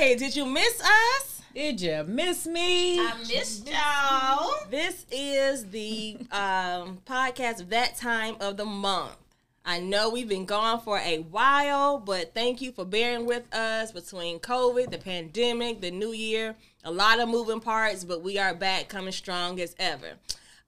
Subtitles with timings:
[0.00, 0.18] right.
[0.18, 1.42] Did you miss us?
[1.54, 2.98] Did you miss me?
[2.98, 4.50] I missed y'all.
[4.70, 9.16] This is the um, podcast of that time of the month.
[9.64, 13.92] I know we've been gone for a while, but thank you for bearing with us
[13.92, 16.54] between COVID, the pandemic, the new year.
[16.84, 20.12] A lot of moving parts, but we are back coming strong as ever.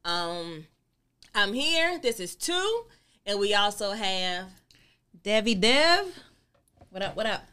[0.04, 0.66] Um,
[1.34, 1.98] I'm here.
[1.98, 2.84] This is two,
[3.24, 4.48] and we also have
[5.22, 6.06] Debbie Dev.
[6.90, 7.16] What up?
[7.16, 7.44] What up?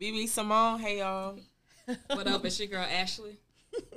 [0.00, 1.36] BB Simone, hey y'all.
[2.06, 2.44] What up?
[2.44, 3.36] It's your girl Ashley.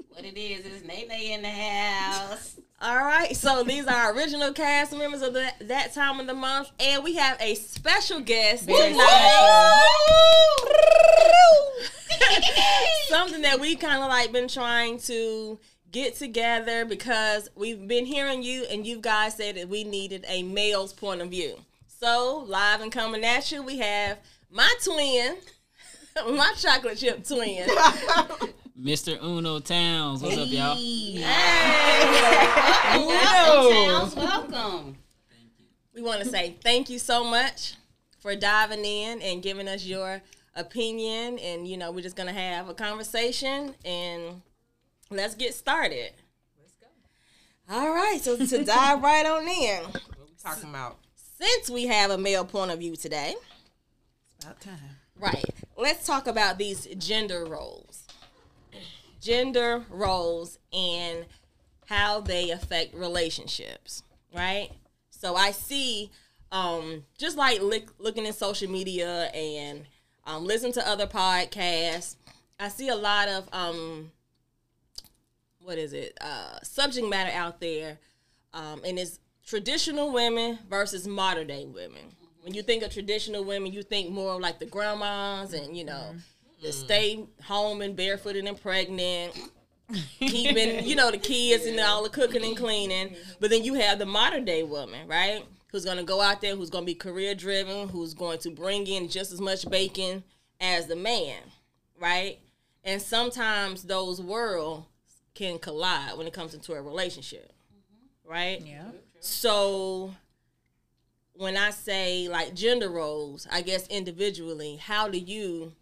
[0.09, 2.59] What it is is Nene in the house.
[2.82, 6.34] All right, so these are our original cast members of the, that time of the
[6.34, 8.98] month, and we have a special guest tonight.
[13.08, 15.59] Something that we kind of like been trying to
[15.92, 20.42] get together because we've been hearing you, and you guys said that we needed a
[20.42, 21.59] male's point of view.
[21.86, 24.18] So live and coming at you, we have
[24.50, 25.36] my twin,
[26.36, 27.68] my chocolate chip twin.
[28.80, 29.22] Mr.
[29.23, 30.22] Uno Towns.
[30.23, 30.76] What's up, y'all?
[30.76, 31.23] Hey,
[32.98, 34.16] Welcome, Towns.
[34.16, 34.98] Welcome.
[35.94, 37.76] We want to say thank you so much
[38.20, 40.22] for diving in and giving us your
[40.56, 41.38] opinion.
[41.40, 44.42] And, you know, we're just going to have a conversation and
[45.09, 46.12] let's get started.
[46.59, 46.88] Let's go.
[47.75, 48.20] All right.
[48.22, 50.98] So, to dive right on in, What we talking about?
[51.38, 53.36] since we have a male point of view today,
[54.38, 54.78] it's About time.
[55.22, 55.45] Right,
[55.77, 58.08] let's talk about these gender roles.
[59.22, 61.25] Gender roles and
[61.86, 64.03] how they affect relationships,
[64.36, 64.69] right?
[65.11, 66.09] So I see,
[66.52, 69.86] um, just like look, looking in social media and
[70.25, 72.16] um, to other podcasts,
[72.59, 74.11] I see a lot of um,
[75.59, 76.17] what is it?
[76.19, 78.00] Uh, subject matter out there,
[78.53, 82.16] um, and it's traditional women versus modern day women.
[82.42, 85.84] When you think of traditional women, you think more of like the grandmas and you
[85.84, 86.16] know,
[86.61, 86.86] the mm-hmm.
[86.86, 89.34] stay home and barefooted and pregnant
[90.20, 93.16] keeping, you know, the kids and all the cooking and cleaning.
[93.40, 95.44] But then you have the modern day woman, right?
[95.72, 99.08] Who's gonna go out there, who's gonna be career driven, who's going to bring in
[99.08, 100.23] just as much bacon
[100.59, 101.40] as the man,
[102.00, 102.40] right?
[102.84, 104.88] And sometimes those worlds
[105.34, 107.53] can collide when it comes into a relationship,
[108.25, 108.62] right?
[108.66, 108.90] Yeah.
[109.19, 110.13] So
[111.41, 115.74] when I say like gender roles, I guess individually, how do you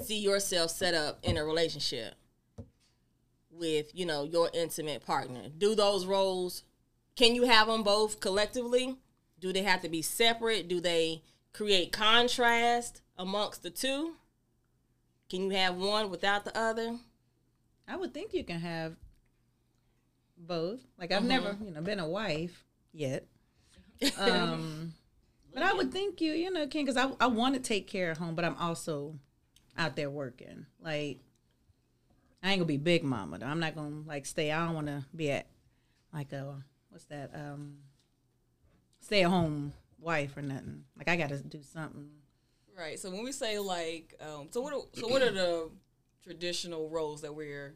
[0.00, 2.14] see yourself set up in a relationship
[3.50, 5.50] with, you know, your intimate partner?
[5.58, 6.64] Do those roles
[7.16, 8.96] can you have them both collectively?
[9.38, 10.68] Do they have to be separate?
[10.68, 11.22] Do they
[11.52, 14.14] create contrast amongst the two?
[15.28, 16.96] Can you have one without the other?
[17.86, 18.96] I would think you can have
[20.38, 20.80] both.
[20.98, 21.28] Like I've uh-huh.
[21.28, 23.26] never, you know, been a wife yet.
[24.18, 24.94] Um,
[25.52, 28.10] but I would think you, you know, can because I I want to take care
[28.10, 29.18] of home, but I'm also
[29.76, 30.66] out there working.
[30.80, 31.18] Like
[32.42, 33.38] I ain't gonna be big mama.
[33.38, 33.46] Though.
[33.46, 34.52] I'm not gonna like stay.
[34.52, 35.46] I don't want to be at
[36.12, 37.78] like a what's that um
[39.00, 40.84] stay at home wife or nothing.
[40.96, 42.08] Like I got to do something.
[42.76, 42.98] Right.
[42.98, 44.96] So when we say like, um, so what?
[44.96, 45.70] So what are the
[46.22, 47.74] traditional roles that we're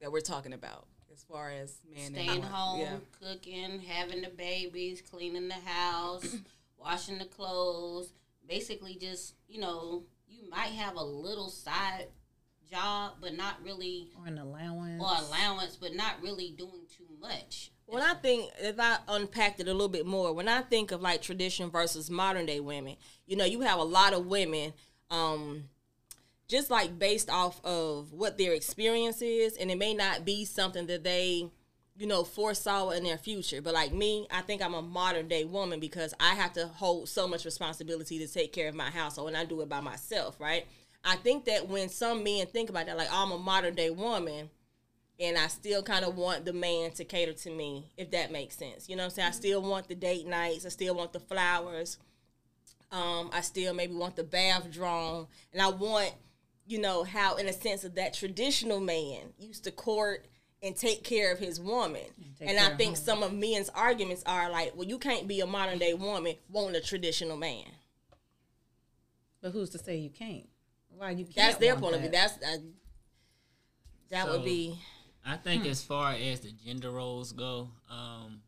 [0.00, 0.86] that we're talking about
[1.16, 2.96] as far as man Staying and home, Yeah.
[3.20, 6.36] cooking, having the babies, cleaning the house,
[6.78, 8.12] washing the clothes.
[8.46, 12.08] Basically, just you know, you might have a little side
[12.70, 15.02] job, but not really, Or an allowance.
[15.02, 17.70] or allowance, but not really doing too much.
[17.86, 21.00] When I think, if I unpacked it a little bit more, when I think of
[21.00, 22.96] like tradition versus modern day women,
[23.26, 24.74] you know, you have a lot of women,
[25.10, 25.68] um,
[26.48, 30.86] just like based off of what their experience is, and it may not be something
[30.86, 31.50] that they,
[31.98, 33.60] you know, foresaw in their future.
[33.60, 37.08] But like me, I think I'm a modern day woman because I have to hold
[37.08, 40.38] so much responsibility to take care of my household, and I do it by myself,
[40.40, 40.66] right?
[41.04, 44.50] I think that when some men think about that, like I'm a modern day woman,
[45.18, 48.56] and I still kind of want the man to cater to me, if that makes
[48.56, 48.88] sense.
[48.88, 49.28] You know I'm saying?
[49.28, 50.66] I still want the date nights.
[50.66, 51.98] I still want the flowers.
[52.92, 56.12] Um, I still maybe want the bath drawn, and I want,
[56.66, 60.26] you know, how in a sense of that traditional man used to court
[60.62, 62.02] and take care of his woman.
[62.38, 63.04] take And I think home.
[63.04, 66.76] some of men's arguments are like, well, you can't be a modern day woman wanting
[66.76, 67.66] a traditional man.
[69.40, 70.48] But who's to say you can't?
[70.88, 71.36] Why you can't?
[71.36, 72.10] That's their want point of view.
[72.10, 72.56] That's uh,
[74.10, 74.78] that So- would be
[75.28, 78.42] I think as far as the gender roles go, um,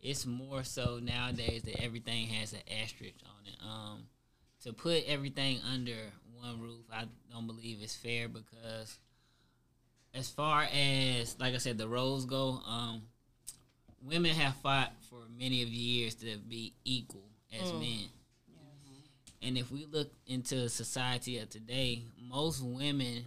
[0.00, 3.58] it's more so nowadays that everything has an asterisk on it.
[3.62, 4.06] Um,
[4.62, 5.94] to put everything under
[6.44, 8.98] one roof, I don't believe it's fair because
[10.14, 13.02] as far as like I said, the roles go, um,
[14.02, 18.08] women have fought for many of years to be equal as men.
[19.42, 23.24] And if we look into society of today, most women,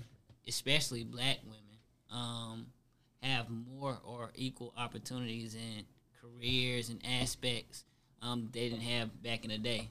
[0.47, 1.63] especially black women,
[2.11, 2.67] um,
[3.21, 5.83] have more or equal opportunities in
[6.21, 7.83] careers and aspects
[8.21, 9.89] um, they didn't have back in the day.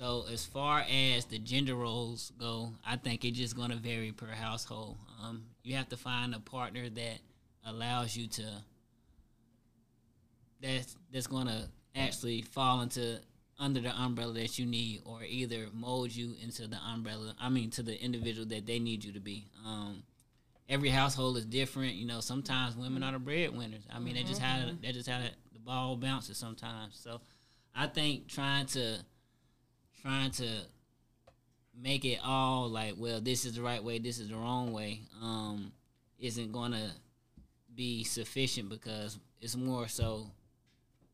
[0.00, 4.12] So as far as the gender roles go, I think it's just going to vary
[4.12, 4.96] per household.
[5.22, 7.18] Um, you have to find a partner that
[7.66, 8.44] allows you to
[10.62, 13.20] that's that's going to actually fall into
[13.58, 17.34] under the umbrella that you need, or either mold you into the umbrella.
[17.38, 19.48] I mean, to the individual that they need you to be.
[19.66, 20.02] Um,
[20.66, 21.92] every household is different.
[21.96, 23.84] You know, sometimes women are the breadwinners.
[23.92, 24.22] I mean, mm-hmm.
[24.22, 25.20] they just how they just how
[25.52, 26.98] the ball bounces sometimes.
[26.98, 27.20] So,
[27.74, 29.04] I think trying to
[30.02, 30.48] trying to
[31.80, 35.00] make it all like, well, this is the right way, this is the wrong way,
[35.22, 35.72] um,
[36.18, 36.90] isn't gonna
[37.74, 40.30] be sufficient because it's more so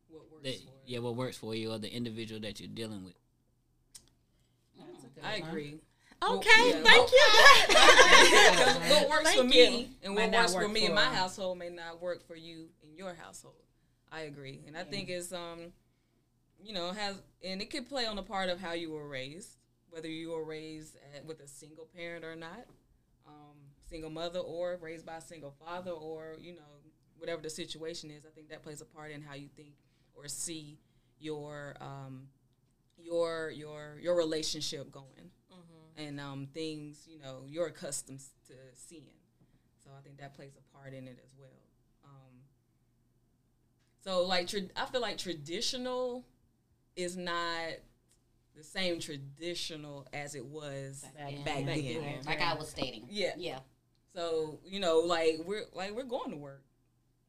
[0.09, 0.56] what works that,
[0.87, 3.15] yeah, what works for you or the individual that you're dealing with.
[5.23, 5.77] I agree.
[6.23, 6.83] Okay, well, yeah.
[6.83, 8.94] thank you.
[8.94, 9.88] what works thank for me you.
[10.03, 12.97] and what works for me for in my household may not work for you in
[12.97, 13.55] your household.
[14.11, 15.73] I agree, and I think it's um,
[16.62, 19.56] you know, has and it could play on the part of how you were raised,
[19.91, 22.67] whether you were raised at, with a single parent or not,
[23.26, 23.56] um,
[23.88, 26.82] single mother, or raised by a single father, or you know,
[27.19, 28.25] whatever the situation is.
[28.26, 29.75] I think that plays a part in how you think
[30.14, 30.79] or see
[31.19, 32.29] your um,
[32.99, 35.31] your your your relationship going
[35.97, 39.17] and um, things you know you're accustomed to seeing.
[39.82, 41.62] So I think that plays a part in it as well.
[42.05, 42.43] Um,
[44.05, 46.25] so like tra- I feel like traditional
[46.96, 47.72] is not
[48.56, 51.84] the same traditional as it was back, back, back then.
[51.84, 52.19] then.
[52.26, 53.06] Like I was stating.
[53.10, 53.34] Yeah.
[53.37, 53.58] Yeah.
[54.14, 56.62] So you know, like we're like we're going to work.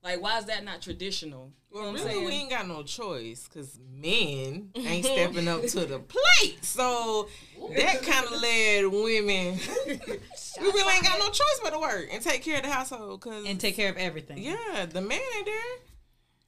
[0.03, 1.51] Like, why is that not traditional?
[1.73, 5.99] You well, really, we ain't got no choice because men ain't stepping up to the
[5.99, 6.63] plate.
[6.63, 7.27] So
[7.75, 9.59] that kind of led women.
[9.87, 13.19] we really ain't got no choice but to work and take care of the household.
[13.19, 14.37] Cause and take care of everything.
[14.37, 15.77] Yeah, the man ain't there.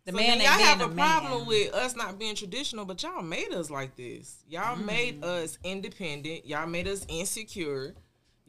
[0.06, 3.22] The so man y'all have a, a problem with us not being traditional, but y'all
[3.22, 4.44] made us like this.
[4.48, 4.86] Y'all mm.
[4.86, 6.46] made us independent.
[6.46, 7.96] Y'all made us insecure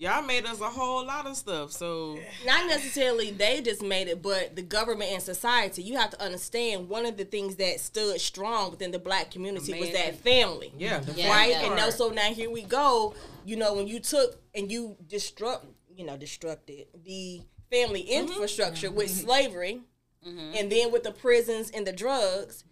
[0.01, 1.71] y'all made us a whole lot of stuff.
[1.71, 5.83] So not necessarily they just made it, but the government and society.
[5.83, 9.79] You have to understand one of the things that stood strong within the black community
[9.79, 10.73] was that family.
[10.77, 11.51] Yeah, yeah right.
[11.51, 11.67] Yeah.
[11.67, 13.15] And now, so now here we go.
[13.45, 18.31] You know, when you took and you destruct, you know, destructed the family mm-hmm.
[18.31, 18.97] infrastructure mm-hmm.
[18.97, 19.83] with slavery,
[20.27, 20.55] mm-hmm.
[20.57, 22.65] and then with the prisons and the drugs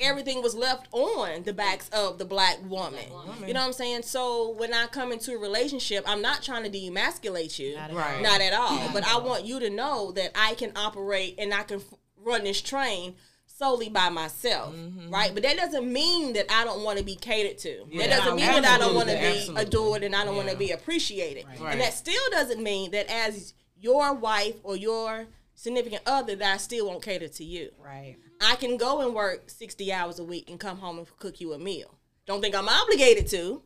[0.00, 3.04] everything was left on the backs of the black woman.
[3.46, 4.02] You know what I'm saying?
[4.02, 8.22] So when I come into a relationship, I'm not trying to demasculate you, not right?
[8.22, 8.76] Not at all.
[8.76, 11.80] Not but at I want you to know that I can operate and I can
[12.16, 13.14] run this train
[13.46, 15.10] solely by myself, mm-hmm.
[15.10, 15.32] right?
[15.32, 17.86] But that doesn't mean that I don't want to be catered to.
[17.88, 19.62] Yeah, that doesn't mean that I don't want to be absolutely.
[19.62, 20.40] adored and I don't yeah.
[20.40, 21.46] want to be appreciated.
[21.58, 21.72] Right.
[21.72, 25.26] And that still doesn't mean that as your wife or your
[25.56, 27.72] significant other that I still won't cater to you.
[27.82, 28.16] Right.
[28.40, 31.52] I can go and work 60 hours a week and come home and cook you
[31.54, 31.94] a meal.
[32.26, 33.62] Don't think I'm obligated to,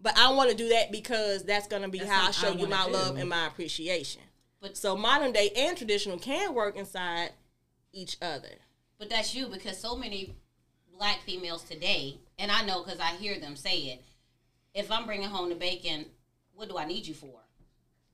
[0.00, 2.52] but I want to do that because that's going to be that's how I show
[2.52, 2.92] I you my do.
[2.92, 4.22] love and my appreciation.
[4.60, 7.30] But so modern day and traditional can work inside
[7.92, 8.48] each other.
[8.98, 10.34] But that's you because so many
[10.96, 14.02] black females today, and I know because I hear them say it.
[14.74, 16.06] If I'm bringing home the bacon,
[16.54, 17.40] what do I need you for?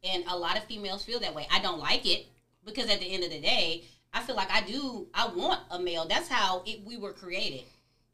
[0.03, 1.47] And a lot of females feel that way.
[1.51, 2.27] I don't like it
[2.65, 5.09] because at the end of the day, I feel like I do.
[5.13, 6.07] I want a male.
[6.09, 7.65] That's how it, we were created,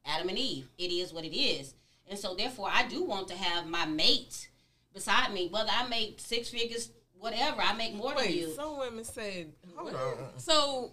[0.05, 0.67] Adam and Eve.
[0.79, 1.75] It is what it is,
[2.09, 4.49] and so therefore, I do want to have my mate
[4.95, 5.49] beside me.
[5.49, 8.55] Whether I make six figures, whatever, I make more Wait, than you.
[8.55, 10.93] Some women said, "Hold on." So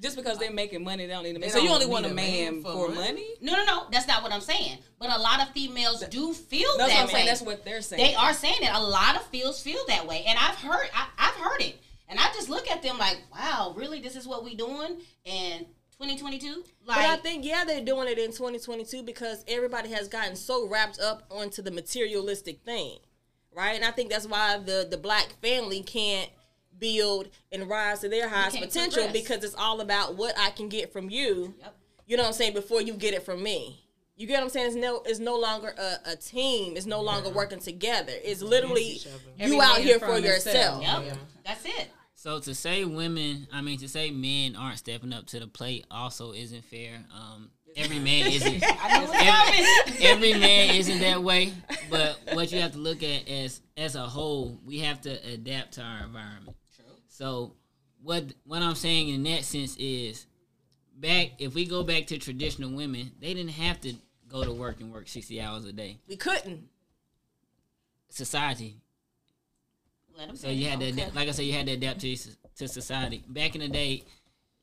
[0.00, 1.48] just because they're making money, they don't need a man.
[1.48, 3.00] So you only want a man, man for money?
[3.00, 3.26] money?
[3.40, 3.86] No, no, no.
[3.90, 4.78] That's not what I'm saying.
[4.98, 7.12] But a lot of females do feel that's that what I'm way.
[7.12, 7.26] Saying.
[7.26, 8.04] That's what they're saying.
[8.04, 8.70] They are saying it.
[8.70, 10.90] A lot of females feel that way, and I've heard.
[10.94, 11.78] I, I've heard it.
[12.12, 15.60] And I just look at them like, wow, really, this is what we doing in
[15.98, 16.62] 2022?
[16.84, 20.68] Like, but I think yeah, they're doing it in 2022 because everybody has gotten so
[20.68, 22.98] wrapped up onto the materialistic thing,
[23.56, 23.74] right?
[23.76, 26.28] And I think that's why the the black family can't
[26.78, 29.22] build and rise to their highest potential progress.
[29.22, 31.54] because it's all about what I can get from you.
[31.60, 31.76] Yep.
[32.06, 32.52] You know what I'm saying?
[32.52, 33.78] Before you get it from me.
[34.16, 34.66] You get what I'm saying?
[34.66, 36.76] It's no, it's no longer a, a team.
[36.76, 38.12] It's no longer working together.
[38.22, 39.00] It's literally
[39.38, 40.82] you out here for yourself.
[40.82, 41.02] Yep.
[41.06, 41.14] Yeah.
[41.44, 41.90] That's it.
[42.22, 45.86] So to say women, I mean to say men aren't stepping up to the plate
[45.90, 47.04] also isn't fair.
[47.12, 48.62] Um, every man isn't.
[48.62, 51.52] every, every man isn't that way.
[51.90, 55.72] But what you have to look at as as a whole, we have to adapt
[55.72, 56.56] to our environment.
[56.76, 56.94] True.
[57.08, 57.56] So
[58.00, 60.26] what what I'm saying in that sense is,
[60.96, 63.94] back if we go back to traditional women, they didn't have to
[64.28, 65.98] go to work and work sixty hours a day.
[66.06, 66.68] We couldn't.
[68.10, 68.76] society.
[70.34, 72.16] So you had to, adapt, like I said, you had to adapt to
[72.56, 73.24] to society.
[73.28, 74.04] Back in the day,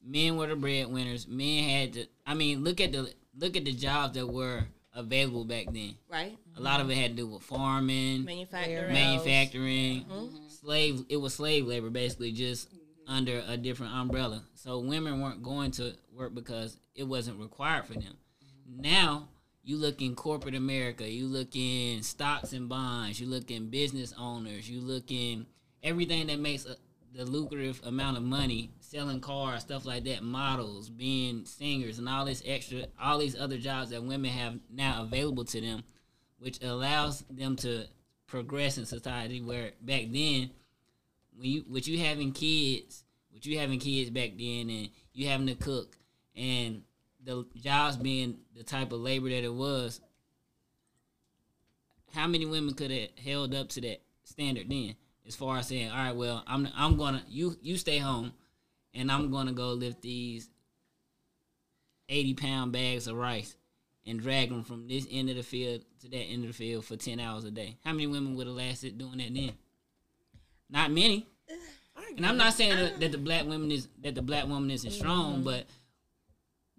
[0.06, 1.27] men were the breadwinners.
[1.27, 2.06] Men had to.
[2.25, 4.63] I mean, look at the look at the jobs that were
[4.94, 5.96] available back then.
[6.10, 6.38] Right.
[6.58, 10.48] A lot of it had to do with farming, manufacturing, manufacturing, mm-hmm.
[10.48, 11.06] slave.
[11.10, 12.70] It was slave labor, basically, just
[13.08, 14.44] under a different umbrella.
[14.56, 18.18] So women weren't going to work because it wasn't required for them.
[18.68, 19.29] Now
[19.70, 24.16] you look in corporate America, you look in stocks and bonds, you look in business
[24.18, 25.46] owners, you look in
[25.84, 26.76] everything that makes a,
[27.14, 32.26] the lucrative amount of money, selling cars, stuff like that, models, being singers, and all
[32.26, 35.84] this extra, all these other jobs that women have now available to them,
[36.40, 37.86] which allows them to
[38.26, 39.40] progress in society.
[39.40, 40.50] Where back then,
[41.38, 45.46] when you, with you having kids, with you having kids back then, and you having
[45.46, 45.96] to cook,
[46.36, 46.82] and
[47.24, 50.02] the jobs being the type of labor that it was,
[52.14, 54.96] how many women could have held up to that standard then?
[55.28, 58.34] As far as saying, all right, well, I'm I'm gonna you you stay home,
[58.96, 60.50] and I'm gonna go lift these
[62.08, 63.56] eighty pound bags of rice
[64.08, 66.84] and drag them from this end of the field to that end of the field
[66.84, 67.78] for ten hours a day.
[67.86, 69.52] How many women would have lasted doing that then?
[70.70, 71.28] Not many.
[72.16, 74.92] And I'm not saying that, that the black woman is that the black woman isn't
[74.92, 75.44] strong, mm-hmm.
[75.44, 75.66] but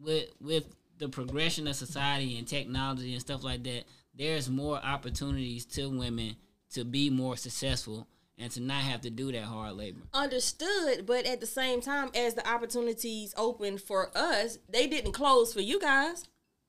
[0.02, 0.64] with with
[0.99, 6.37] the progression of society and technology and stuff like that, there's more opportunities to women
[6.73, 8.07] to be more successful
[8.38, 10.00] and to not have to do that hard labor.
[10.14, 15.52] Understood, but at the same time, as the opportunities opened for us, they didn't close
[15.52, 16.25] for you guys.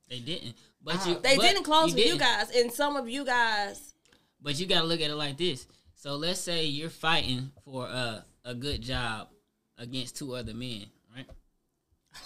[0.09, 2.13] They didn't, but uh, you they but didn't close you for didn't.
[2.13, 3.93] you guys, and some of you guys.
[4.41, 5.67] But you got to look at it like this.
[5.95, 9.29] So let's say you're fighting for a a good job
[9.77, 10.85] against two other men,
[11.15, 11.27] right?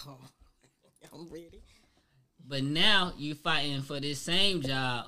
[0.06, 0.18] Oh.
[1.16, 1.62] I'm ready.
[2.46, 5.06] But now you fighting for this same job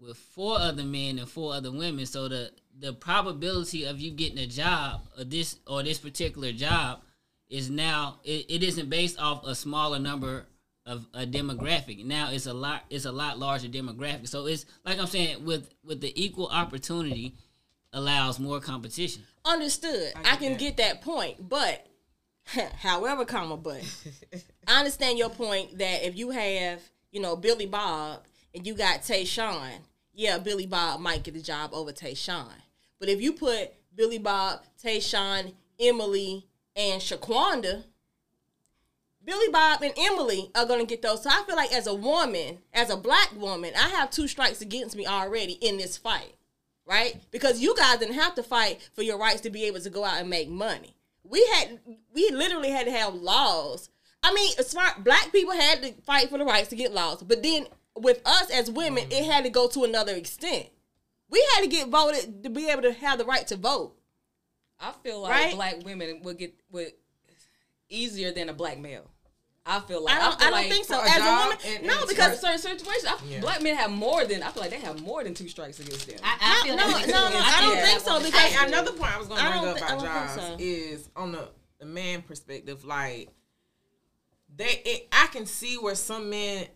[0.00, 2.06] with four other men and four other women.
[2.06, 7.02] So the the probability of you getting a job or this or this particular job
[7.48, 10.46] is now it, it isn't based off a smaller number
[10.86, 12.04] of a demographic.
[12.04, 14.28] Now it's a lot it's a lot larger demographic.
[14.28, 17.36] So it's like I'm saying with with the equal opportunity
[17.92, 19.22] allows more competition.
[19.44, 20.12] Understood.
[20.16, 20.58] I, I can that.
[20.58, 21.86] get that point, but
[22.78, 23.82] however, comma, but
[24.66, 26.80] I understand your point that if you have,
[27.10, 29.70] you know, Billy Bob and you got Tayshawn,
[30.12, 32.52] yeah, Billy Bob might get the job over Tayshawn.
[32.98, 36.46] But if you put Billy Bob, Tayshawn, Emily,
[36.76, 37.84] and Shaquanda,
[39.24, 41.22] Billy Bob and Emily are gonna get those.
[41.22, 44.60] So I feel like as a woman, as a black woman, I have two strikes
[44.60, 46.34] against me already in this fight.
[46.84, 47.20] Right?
[47.30, 50.04] Because you guys didn't have to fight for your rights to be able to go
[50.04, 51.80] out and make money we had
[52.12, 53.90] we literally had to have laws.
[54.22, 57.42] I mean, smart black people had to fight for the rights to get laws, but
[57.42, 59.12] then with us as women, mm-hmm.
[59.12, 60.68] it had to go to another extent.
[61.28, 63.94] We had to get voted to be able to have the right to vote.
[64.78, 65.54] I feel like right?
[65.54, 66.92] black women would get would
[67.88, 69.10] easier than a black male.
[69.64, 71.00] I feel like I don't, I, I don't like think so.
[71.00, 73.40] As a woman, and, no, because certain situations, I, yeah.
[73.40, 76.08] black men have more than I feel like they have more than two strikes against
[76.08, 76.18] them.
[76.24, 78.20] I, I feel no, no, no, no, I don't think so.
[78.20, 80.56] Because another point I was going to bring up th- about jobs so.
[80.58, 82.84] is on the the man perspective.
[82.84, 83.28] Like
[84.54, 86.66] they, it, I can see where some men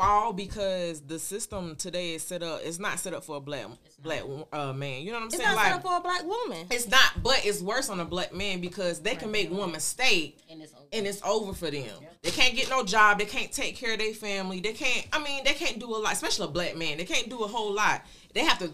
[0.00, 2.60] fall because the system today is set up.
[2.64, 3.66] It's not set up for a black
[4.02, 5.02] black uh, man.
[5.02, 5.48] You know what I'm it's saying?
[5.48, 6.66] It's not like, set up for a black woman.
[6.70, 10.38] It's not, but it's worse on a black man because they can make one mistake
[10.48, 11.96] and it's over, and it's over for them.
[12.22, 13.18] They can't get no job.
[13.18, 14.60] They can't take care of their family.
[14.60, 15.06] They can't.
[15.12, 16.98] I mean, they can't do a lot, especially a black man.
[16.98, 18.02] They can't do a whole lot.
[18.34, 18.70] They have to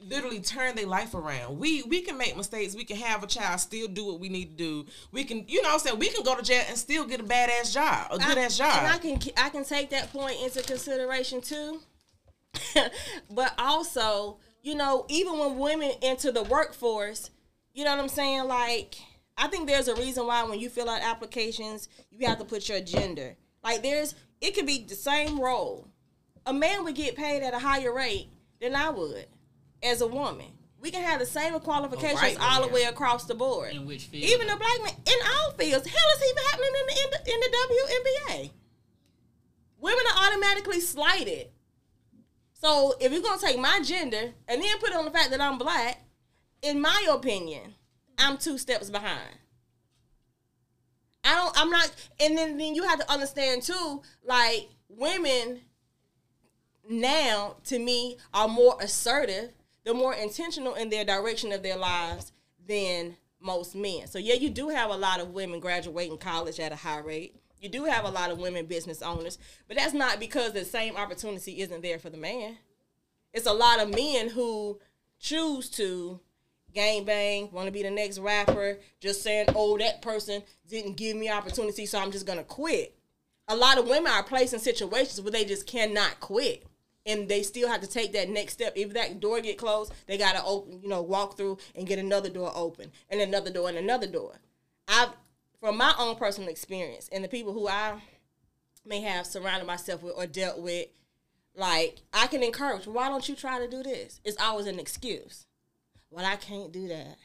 [0.00, 1.58] literally turn their life around.
[1.58, 2.74] We we can make mistakes.
[2.74, 4.86] We can have a child, still do what we need to do.
[5.12, 7.24] We can, you know, I'm saying we can go to jail and still get a
[7.24, 8.78] badass job, a good ass job.
[8.78, 11.80] And I can I can take that point into consideration too.
[13.30, 17.30] but also, you know, even when women enter the workforce,
[17.74, 18.44] you know what I'm saying?
[18.44, 18.96] Like,
[19.36, 22.68] I think there's a reason why when you fill out applications, you have to put
[22.68, 23.36] your gender.
[23.62, 25.88] Like, there's it could be the same role.
[26.46, 28.28] A man would get paid at a higher rate
[28.60, 29.26] than I would
[29.86, 30.46] as a woman.
[30.80, 33.74] We can have the same qualifications right, all the way across the board.
[33.74, 34.24] In which field?
[34.24, 35.86] Even the black man in all fields.
[35.86, 38.50] Hell is even happening in the, in the in the WNBA.
[39.80, 41.48] Women are automatically slighted.
[42.52, 45.40] So if you're gonna take my gender and then put it on the fact that
[45.40, 46.02] I'm black,
[46.62, 47.74] in my opinion,
[48.18, 49.38] I'm two steps behind.
[51.24, 51.60] I don't.
[51.60, 51.90] I'm not.
[52.20, 55.62] And then then you have to understand too, like women
[56.88, 59.50] now to me are more assertive
[59.86, 62.32] they're more intentional in their direction of their lives
[62.66, 64.08] than most men.
[64.08, 67.36] So yeah, you do have a lot of women graduating college at a high rate.
[67.60, 69.38] You do have a lot of women business owners,
[69.68, 72.58] but that's not because the same opportunity isn't there for the man.
[73.32, 74.80] It's a lot of men who
[75.20, 76.18] choose to
[76.74, 81.16] gang bang, want to be the next rapper, just saying, oh, that person didn't give
[81.16, 82.98] me opportunity, so I'm just gonna quit.
[83.46, 86.65] A lot of women are placed in situations where they just cannot quit.
[87.06, 88.72] And they still have to take that next step.
[88.76, 92.28] If that door get closed, they gotta open, you know, walk through and get another
[92.28, 94.40] door open, and another door, and another door.
[94.88, 95.10] I've,
[95.60, 98.00] from my own personal experience, and the people who I
[98.84, 100.88] may have surrounded myself with or dealt with,
[101.54, 102.86] like I can encourage.
[102.86, 104.20] Why don't you try to do this?
[104.24, 105.46] It's always an excuse
[106.10, 107.18] well, I can't do that.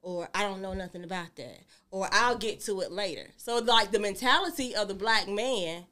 [0.00, 1.60] Or I don't know nothing about that.
[1.90, 3.26] Or I'll get to it later.
[3.36, 5.84] So, like, the mentality of the black man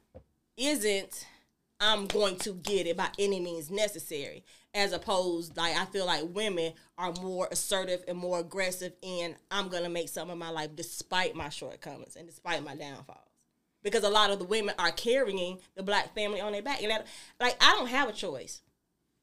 [0.56, 1.26] isn't,
[1.80, 4.44] I'm going to get it by any means necessary.
[4.74, 9.70] As opposed, like, I feel like women are more assertive and more aggressive in, I'm
[9.70, 13.18] to make some of my life despite my shortcomings and despite my downfalls.
[13.82, 16.82] Because a lot of the women are carrying the black family on their back.
[16.82, 17.06] And that,
[17.40, 18.60] like, I don't have a choice.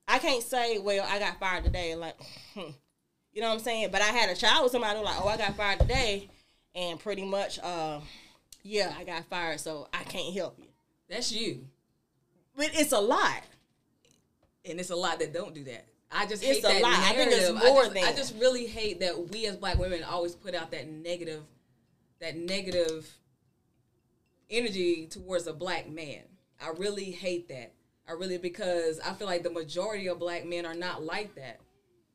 [0.07, 1.95] I can't say, well, I got fired today.
[1.95, 2.15] Like,
[2.53, 2.71] hmm,
[3.31, 3.89] you know what I'm saying?
[3.91, 6.29] But I had a child with somebody like, oh, I got fired today,
[6.75, 7.99] and pretty much, uh,
[8.63, 10.67] yeah, I got fired, so I can't help you.
[11.09, 11.67] That's you.
[12.55, 13.41] But it's a lot.
[14.65, 15.85] And it's a lot that don't do that.
[16.11, 16.91] I just hate it's that lot.
[16.91, 17.09] narrative.
[17.09, 18.03] I think it's more I just, than.
[18.03, 21.41] I just really hate that we as black women always put out that negative,
[22.19, 23.09] that negative
[24.49, 26.21] energy towards a black man.
[26.61, 27.73] I really hate that.
[28.07, 31.59] I really because I feel like the majority of black men are not like that.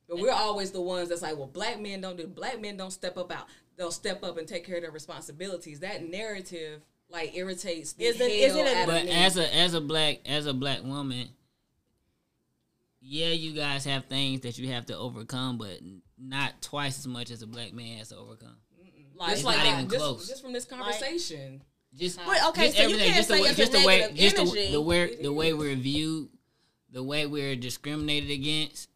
[0.09, 2.27] But we're always the ones that's like, well, black men don't do.
[2.27, 3.47] Black men don't step up out.
[3.77, 5.81] They'll step up and take care of their responsibilities.
[5.81, 10.21] That narrative like irritates the isn't, hell isn't it, But as a as a black
[10.27, 11.29] as a black woman,
[13.01, 15.79] yeah, you guys have things that you have to overcome, but
[16.19, 18.57] not twice as much as a black man has to overcome.
[19.15, 20.29] Like, it's like not even just, close.
[20.29, 21.55] Just from this conversation.
[21.55, 24.73] Like, just, but okay, just so everything, just the way, just the way, just the,
[24.73, 26.29] the way, the way we're viewed,
[26.93, 28.89] the way we're discriminated against.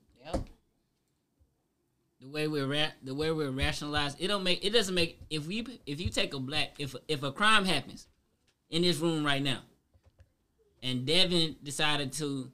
[2.23, 5.21] Yep the way we're ra- the way we're rationalized, it don't make it doesn't make
[5.31, 8.07] if we if you take a black if if a crime happens
[8.71, 9.61] in this room right now,
[10.83, 12.51] and Devin decided to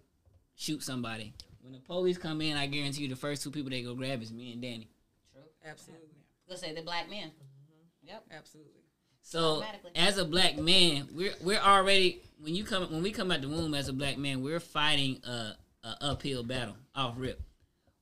[0.55, 3.83] shoot somebody, when the police come in, I guarantee you the first two people they
[3.83, 4.89] go grab is me and Danny.
[5.33, 6.09] True, absolutely.
[6.49, 7.29] Let's say the black men.
[7.29, 8.09] Mm-hmm.
[8.09, 8.73] Yep, absolutely.
[9.21, 9.63] So
[9.95, 13.49] as a black man, we're we're already when you come when we come out the
[13.49, 15.53] womb as a black man, we're fighting a,
[15.85, 17.43] a uphill battle off rip.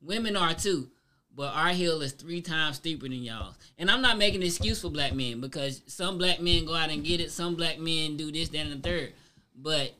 [0.01, 0.89] Women are too
[1.37, 3.59] but our hill is three times steeper than y'all's.
[3.79, 6.89] And I'm not making an excuse for black men because some black men go out
[6.89, 9.13] and get it, some black men do this, that, and the third.
[9.55, 9.95] But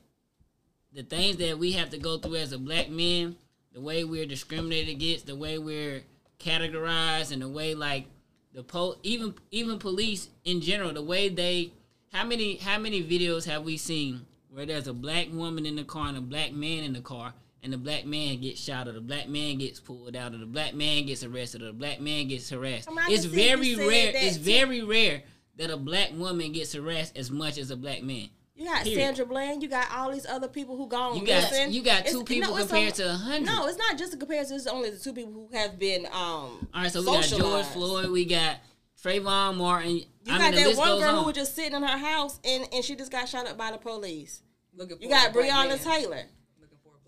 [0.93, 3.35] the things that we have to go through as a black man,
[3.71, 6.01] the way we're discriminated against, the way we're
[6.39, 8.07] categorized, and the way like
[8.53, 11.71] the po even even police in general, the way they
[12.11, 15.83] how many how many videos have we seen where there's a black woman in the
[15.83, 17.33] car and a black man in the car
[17.67, 20.45] and the black man gets shot or the black man gets pulled out or the
[20.45, 22.87] black man gets arrested or the black man gets harassed.
[23.09, 24.13] It's very rare.
[24.15, 24.43] It's too.
[24.43, 25.23] very rare
[25.57, 28.29] that a black woman gets harassed as much as a black man.
[28.55, 29.01] You got Period.
[29.01, 29.61] Sandra Bland.
[29.61, 31.73] You got all these other people who gone you got, missing.
[31.73, 33.47] You got two it's, people no, compared to a hundred.
[33.47, 34.55] No, it's not just a comparison.
[34.55, 36.05] It's only the two people who have been.
[36.05, 38.11] um All right, so we got George Floyd.
[38.11, 38.59] We got
[39.03, 39.97] Trayvon Martin.
[39.97, 41.17] You I got mean, that one girl on.
[41.17, 43.71] who was just sitting in her house and and she just got shot up by
[43.71, 44.41] the police.
[44.73, 46.23] Looking you got Breonna Taylor.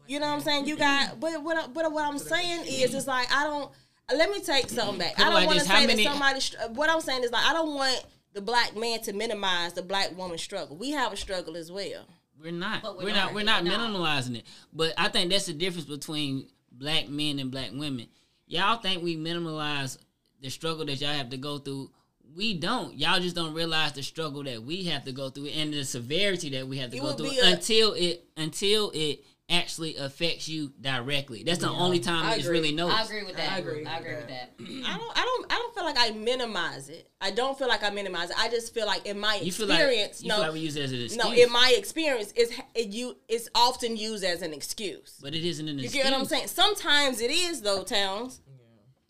[0.09, 0.65] You know what I'm saying?
[0.65, 3.71] You got, but what, but what I'm saying is, it's like I don't.
[4.11, 5.19] Let me take something back.
[5.19, 6.73] I don't want to say that somebody.
[6.73, 10.17] What I'm saying is like I don't want the black man to minimize the black
[10.17, 10.75] woman's struggle.
[10.75, 12.07] We have a struggle as well.
[12.41, 12.81] We're not.
[12.83, 13.35] We're, we're, not.
[13.35, 14.47] We're not minimalizing it.
[14.73, 18.07] But I think that's the difference between black men and black women.
[18.47, 19.99] Y'all think we minimize
[20.41, 21.91] the struggle that y'all have to go through.
[22.35, 22.95] We don't.
[22.95, 26.49] Y'all just don't realize the struggle that we have to go through and the severity
[26.49, 30.71] that we have to it go through a, until it until it actually affects you
[30.79, 31.43] directly.
[31.43, 31.77] That's the yeah.
[31.77, 32.99] only time it's really noticed.
[32.99, 33.51] I agree with that.
[33.51, 33.85] I agree.
[33.85, 34.53] I agree with that.
[34.59, 35.17] I don't.
[35.17, 35.53] I don't.
[35.53, 37.09] I don't feel like I minimize it.
[37.19, 38.35] I don't feel like I minimize it.
[38.39, 40.75] I just feel like in my you experience, like, you no, feel like we use
[40.75, 41.23] it as an excuse.
[41.23, 43.17] No, in my experience, it's it, you.
[43.27, 45.19] It's often used as an excuse.
[45.21, 46.03] But it isn't an you excuse.
[46.05, 46.47] You get what I'm saying?
[46.47, 48.41] Sometimes it is though, towns.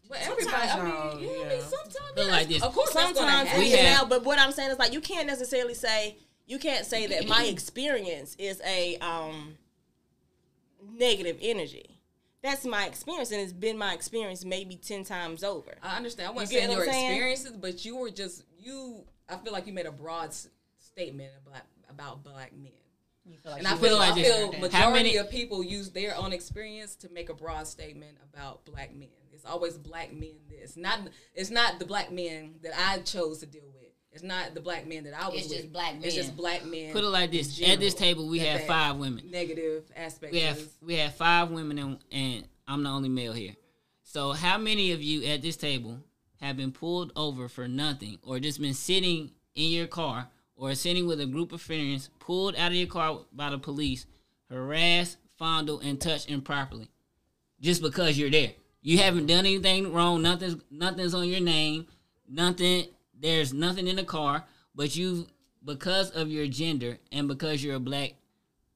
[0.09, 1.61] But everybody, I mean, you know I mean?
[1.61, 2.63] Sometimes, like this.
[2.63, 4.09] of course, sometimes we have.
[4.09, 7.43] But what I'm saying is like you can't necessarily say you can't say that my
[7.51, 9.55] experience is a um
[10.99, 12.01] negative energy.
[12.41, 15.75] That's my experience, and it's been my experience maybe ten times over.
[15.83, 16.29] I understand.
[16.29, 17.11] I wasn't saying your saying?
[17.11, 19.03] experiences, but you were just you.
[19.27, 20.47] I feel like you made a broad s-
[20.79, 22.71] statement about about black men.
[23.45, 26.95] Like and I feel like I feel majority many, of people use their own experience
[26.95, 29.09] to make a broad statement about black men.
[29.31, 30.33] It's always black men.
[30.49, 30.99] This not
[31.35, 33.89] it's not the black men that I chose to deal with.
[34.11, 35.57] It's not the black men that I was it's with.
[35.57, 36.03] just black men.
[36.03, 36.91] It's just black men.
[36.93, 39.29] Put it like this: at this table, we have five women.
[39.29, 40.33] Negative aspects.
[40.33, 43.55] We have we have five women, and, and I'm the only male here.
[44.03, 45.99] So, how many of you at this table
[46.41, 51.05] have been pulled over for nothing, or just been sitting in your car, or sitting
[51.05, 54.07] with a group of friends, pulled out of your car by the police,
[54.49, 56.89] harassed, fondled, and touched improperly,
[57.61, 58.53] just because you're there?
[58.81, 60.23] You haven't done anything wrong.
[60.23, 61.85] Nothing's nothing's on your name.
[62.27, 62.87] Nothing.
[63.19, 65.27] There's nothing in the car, but you
[65.63, 68.13] because of your gender and because you're a black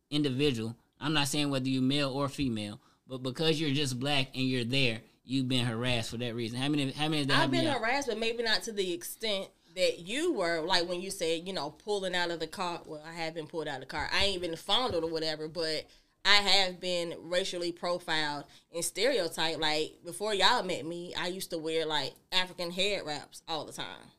[0.10, 0.76] individual.
[1.00, 4.64] I'm not saying whether you're male or female, but because you're just black and you're
[4.64, 6.60] there, you've been harassed for that reason.
[6.60, 6.92] How many?
[6.92, 7.30] How many?
[7.32, 10.62] I've been harassed, but maybe not to the extent that you were.
[10.62, 12.82] Like when you said, you know, pulling out of the car.
[12.86, 14.10] Well, I have been pulled out of the car.
[14.14, 15.88] I ain't been fondled or whatever, but
[16.26, 19.60] I have been racially profiled and stereotyped.
[19.60, 23.74] Like before y'all met me, I used to wear like African head wraps all the
[23.74, 24.12] time.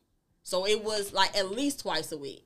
[0.45, 2.45] So it was like at least twice a week.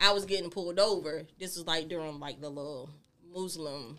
[0.00, 1.26] I was getting pulled over.
[1.40, 2.90] This was like during like the little
[3.34, 3.98] Muslim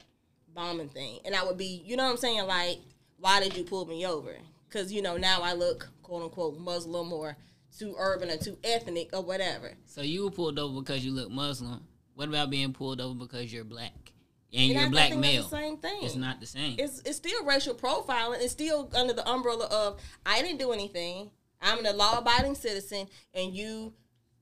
[0.56, 1.20] bombing thing.
[1.26, 2.48] And I would be, you know what I'm saying?
[2.48, 2.80] Like,
[3.20, 4.34] why did you pull me over?
[4.70, 7.36] Because, you know, now I look quote unquote Muslim or
[7.78, 9.74] too urban or too ethnic or whatever.
[9.86, 11.82] So you were pulled over because you look Muslim.
[12.16, 14.14] What about being pulled over because you're black?
[14.54, 15.44] and, and you're I, black male.
[15.44, 16.04] same thing.
[16.04, 16.76] It's not the same.
[16.78, 18.42] It's it's still racial profiling.
[18.42, 21.32] It's still under the umbrella of I didn't do anything.
[21.62, 23.94] I'm a law abiding citizen, and you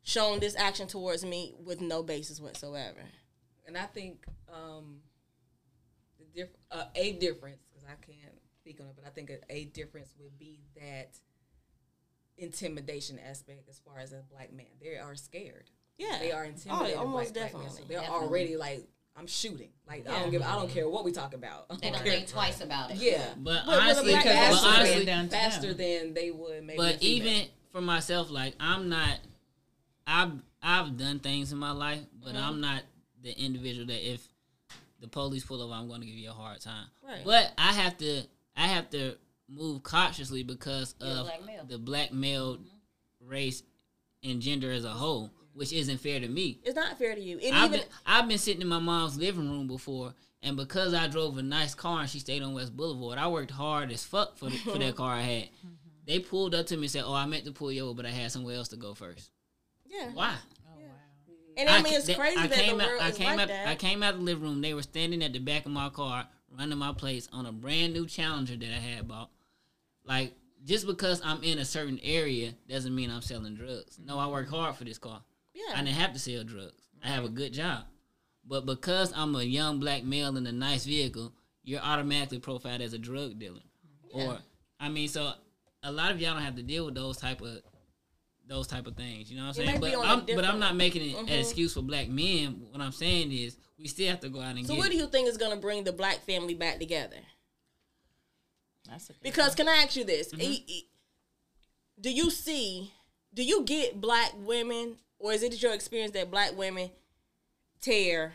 [0.04, 3.02] shown this action towards me with no basis whatsoever.
[3.68, 4.98] And I think um,
[6.18, 9.40] the diff- uh, a difference because I can't speak on it, but I think a,
[9.50, 11.18] a difference would be that
[12.38, 14.66] intimidation aspect as far as a black man.
[14.82, 15.70] They are scared.
[15.98, 16.96] Yeah, they are intimidated.
[16.96, 17.70] Oh, almost definitely.
[17.70, 18.28] So they're definitely.
[18.28, 19.70] already like I'm shooting.
[19.88, 20.16] Like yeah.
[20.16, 20.42] I don't give.
[20.42, 21.68] I don't care what we talk about.
[21.82, 22.98] They don't think twice about it.
[22.98, 26.64] Yeah, but, but honestly, because faster, honestly, than, faster than they would.
[26.64, 29.20] Maybe but even for myself, like I'm not.
[30.08, 32.44] I've I've done things in my life, but mm-hmm.
[32.44, 32.84] I'm not
[33.22, 34.26] the individual that if
[35.02, 36.86] the police pull over, I'm going to give you a hard time.
[37.06, 37.22] Right.
[37.26, 38.24] But I have to.
[38.56, 39.16] I have to
[39.50, 43.30] move cautiously because You're of black the black male mm-hmm.
[43.30, 43.64] race
[44.24, 46.60] and gender as a whole which isn't fair to me.
[46.64, 47.40] It's not fair to you.
[47.40, 50.94] And I've, even, been, I've been sitting in my mom's living room before, and because
[50.94, 54.06] I drove a nice car and she stayed on West Boulevard, I worked hard as
[54.06, 55.50] fuck for, the, for that car I had.
[56.06, 58.06] They pulled up to me and said, "Oh, I meant to pull you over, but
[58.06, 59.30] I had somewhere else to go first.
[59.86, 60.10] Yeah.
[60.14, 60.34] Why?
[60.68, 60.82] Oh,
[61.56, 63.48] and I mean, it's crazy I, that came the world out, I came like out,
[63.50, 63.68] that.
[63.68, 64.62] I came out of the living room.
[64.62, 66.26] They were standing at the back of my car,
[66.58, 69.30] running my place on a brand new Challenger that I had bought.
[70.06, 70.34] Like,
[70.66, 74.00] just because I'm in a certain area doesn't mean I'm selling drugs.
[74.04, 75.22] No, I work hard for this car.
[75.68, 75.80] Yeah.
[75.80, 76.88] I didn't have to sell drugs.
[77.04, 77.84] I have a good job.
[78.46, 82.94] But because I'm a young black male in a nice vehicle, you're automatically profiled as
[82.94, 83.62] a drug dealer.
[84.14, 84.24] Yeah.
[84.24, 84.40] Or
[84.80, 85.34] I mean, so
[85.84, 87.62] a lot of y'all don't have to deal with those type of
[88.48, 89.30] those type of things.
[89.30, 89.80] You know what I'm saying?
[89.80, 91.28] But I'm but I'm not making it mm-hmm.
[91.28, 92.62] an excuse for black men.
[92.72, 94.74] What I'm saying is we still have to go out and so get.
[94.74, 97.18] So what do you think is going to bring the black family back together?
[98.90, 100.34] That's because can I ask you this?
[100.34, 100.74] Mm-hmm.
[102.02, 102.92] do you see?
[103.32, 106.90] Do you get black women or is it your experience that black women
[107.82, 108.34] tear,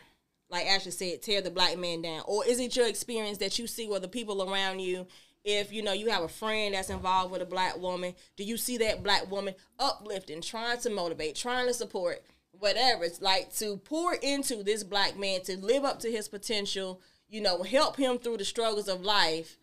[0.49, 2.23] like Ashley said, tear the black man down?
[2.27, 5.07] Or is it your experience that you see where the people around you,
[5.43, 8.57] if you know you have a friend that's involved with a black woman, do you
[8.57, 13.03] see that black woman uplifting, trying to motivate, trying to support, whatever?
[13.03, 17.41] It's like to pour into this black man to live up to his potential, you
[17.41, 19.57] know, help him through the struggles of life,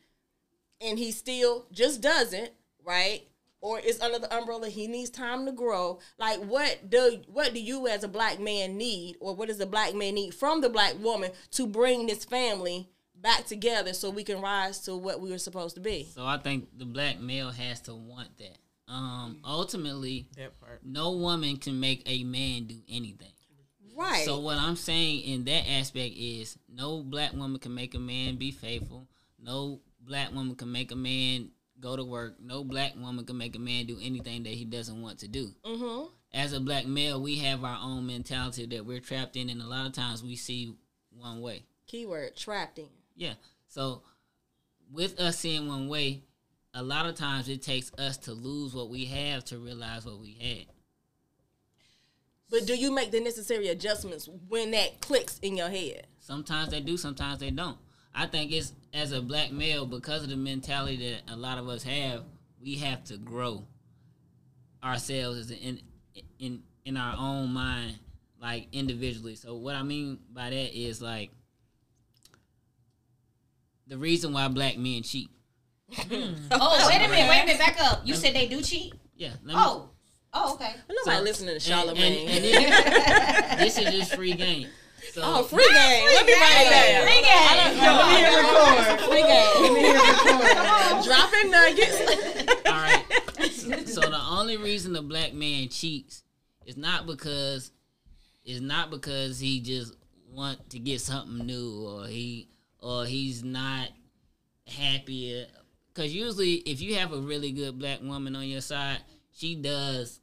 [0.80, 2.50] and he still just doesn't,
[2.84, 3.22] right?
[3.62, 5.98] Or is under the umbrella he needs time to grow.
[6.18, 9.66] Like what do what do you as a black man need or what does a
[9.66, 14.24] black man need from the black woman to bring this family back together so we
[14.24, 16.08] can rise to what we were supposed to be?
[16.12, 18.58] So i think the black male has to want that.
[18.92, 20.26] Um ultimately
[20.84, 23.28] no woman can make a man do anything.
[23.94, 24.24] Right.
[24.24, 28.36] So what i'm saying in that aspect is no black woman can make a man
[28.36, 29.06] be faithful.
[29.38, 31.50] No black woman can make a man
[31.82, 32.36] go to work.
[32.40, 35.50] No black woman can make a man do anything that he doesn't want to do.
[35.64, 36.06] Mm-hmm.
[36.32, 39.66] As a black male, we have our own mentality that we're trapped in, and a
[39.66, 40.74] lot of times we see
[41.10, 41.64] one way.
[41.86, 42.88] Keyword trapped in.
[43.16, 43.34] Yeah.
[43.68, 44.02] So,
[44.90, 46.22] with us seeing one way,
[46.72, 50.20] a lot of times it takes us to lose what we have to realize what
[50.20, 50.66] we had.
[52.50, 56.06] But do you make the necessary adjustments when that clicks in your head?
[56.20, 57.78] Sometimes they do, sometimes they don't.
[58.14, 61.68] I think it's as a black male because of the mentality that a lot of
[61.68, 62.22] us have.
[62.62, 63.64] We have to grow
[64.84, 65.80] ourselves as in
[66.38, 67.98] in in our own mind,
[68.40, 69.34] like individually.
[69.34, 71.30] So what I mean by that is like
[73.86, 75.30] the reason why black men cheat.
[75.92, 76.34] Hmm.
[76.52, 78.02] oh wait a minute, wait a minute, back up.
[78.04, 78.94] You said they do cheat.
[79.16, 79.32] Yeah.
[79.50, 79.88] oh.
[80.34, 80.74] Oh, okay.
[80.88, 82.26] Nobody so, listening to Charlamagne.
[82.26, 84.66] And, and, and this, this is just free game.
[85.12, 86.06] So, oh, free game.
[86.06, 87.02] Let me write it down.
[87.04, 87.44] Free game.
[87.58, 88.40] Let me hear
[89.08, 89.92] Free game.
[91.04, 92.00] Dropping nuggets.
[92.66, 93.88] All right.
[93.88, 96.22] So the only reason a black man cheats
[96.64, 97.72] is not because
[98.42, 99.94] it's not because he just
[100.32, 102.48] want to get something new or he
[102.78, 103.90] or he's not
[104.66, 105.46] happy.
[105.92, 110.20] Because usually, if you have a really good black woman on your side, she does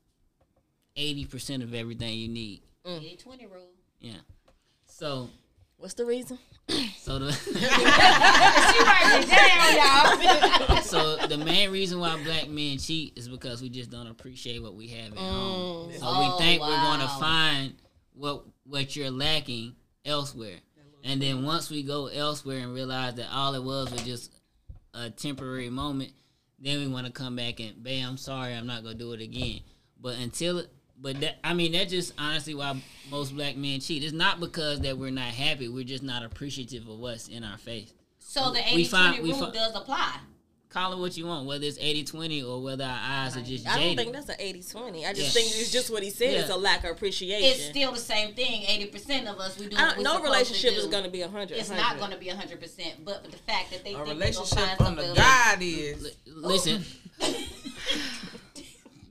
[0.95, 2.63] eighty percent of everything you need.
[2.87, 3.21] Mm.
[3.21, 3.69] 20 rule.
[3.99, 4.13] Yeah.
[4.89, 5.29] So,
[5.77, 6.37] what's the reason?
[6.97, 7.49] So the she
[9.17, 10.81] it down, y'all.
[10.81, 14.75] so the main reason why black men cheat is because we just don't appreciate what
[14.75, 15.29] we have at mm.
[15.29, 15.91] home.
[15.93, 16.69] So oh, we think wow.
[16.69, 17.73] we're going to find
[18.13, 19.75] what what you're lacking
[20.05, 20.57] elsewhere,
[21.03, 24.31] and then once we go elsewhere and realize that all it was was just
[24.93, 26.11] a temporary moment,
[26.59, 29.61] then we want to come back and, bam, sorry, I'm not gonna do it again.
[29.99, 30.63] But until
[31.01, 34.03] but that I mean that's just honestly why most black men cheat.
[34.03, 35.67] It's not because that we're not happy.
[35.67, 37.93] We're just not appreciative of what's in our face.
[38.19, 40.17] So the 80-20 rule fi- does apply.
[40.69, 43.43] Call it what you want, whether it's 80-20 or whether our eyes right.
[43.43, 45.03] are just I don't think that's an 80-20.
[45.03, 45.41] I just yeah.
[45.41, 46.33] think it's just what he said.
[46.33, 46.39] Yeah.
[46.41, 47.49] It's a lack of appreciation.
[47.49, 48.61] It's still the same thing.
[48.61, 51.57] 80% of us, we do No relationship is going to be 100.
[51.57, 51.81] It's 100.
[51.81, 53.03] not going to be 100%.
[53.03, 56.15] But, but the fact that they a think relationship on the God is.
[56.27, 56.83] L- listen.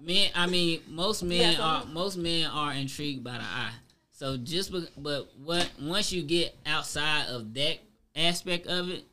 [0.08, 3.72] men, I mean, most men yeah, are most men are intrigued by the eye.
[4.12, 7.78] So just but what once you get outside of that
[8.16, 9.04] aspect of it,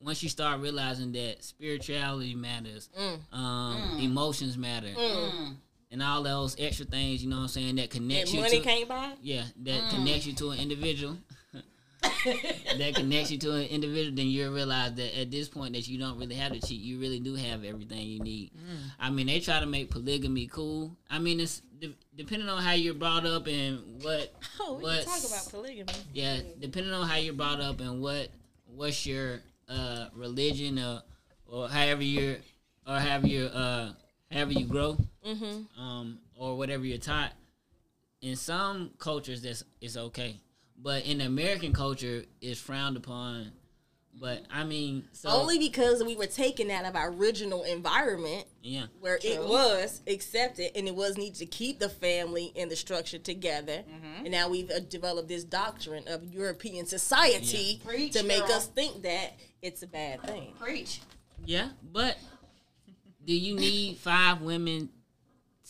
[0.00, 3.18] once you start realizing that spirituality matters, mm.
[3.32, 4.04] Um, mm.
[4.04, 5.54] emotions matter, mm.
[5.92, 8.58] and all those extra things, you know what I'm saying, that connects that you money
[8.58, 9.12] to, can't buy.
[9.22, 9.90] Yeah, that mm.
[9.90, 11.18] connects you to an individual.
[12.78, 15.98] that connects you to an individual, then you'll realize that at this point that you
[15.98, 16.80] don't really have to cheat.
[16.80, 18.50] You really do have everything you need.
[18.52, 18.90] Mm.
[18.98, 20.96] I mean, they try to make polygamy cool.
[21.10, 24.34] I mean, it's de- depending on how you're brought up and what.
[24.60, 25.92] Oh, we can talk about polygamy.
[26.12, 28.28] Yeah, depending on how you're brought up and what
[28.66, 31.02] what's your uh, religion or
[31.46, 32.36] or however you're
[32.86, 33.92] or however you uh
[34.30, 35.80] however you grow, mm-hmm.
[35.80, 37.32] um, or whatever you're taught.
[38.20, 40.38] In some cultures, that's it's okay
[40.80, 43.52] but in American culture, it's frowned upon.
[44.20, 48.86] But I mean, so only because we were taken out of our original environment, yeah,
[49.00, 49.30] where True.
[49.30, 53.84] it was accepted and it was needed to keep the family and the structure together.
[53.88, 54.24] Mm-hmm.
[54.24, 57.88] And now we've uh, developed this doctrine of European society yeah.
[57.88, 58.56] Preach, to make girl.
[58.56, 60.52] us think that it's a bad thing.
[60.58, 61.00] Preach.
[61.44, 62.18] Yeah, but
[63.24, 64.88] do you need five women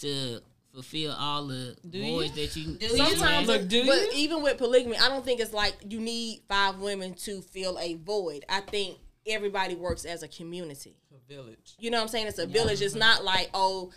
[0.00, 0.40] to
[0.78, 2.46] fulfill all the do voids you?
[2.46, 4.10] that you do sometimes look do but you?
[4.14, 7.94] even with polygamy i don't think it's like you need five women to fill a
[7.94, 12.28] void i think everybody works as a community a village you know what i'm saying
[12.28, 12.52] it's a yeah.
[12.52, 13.90] village it's not like oh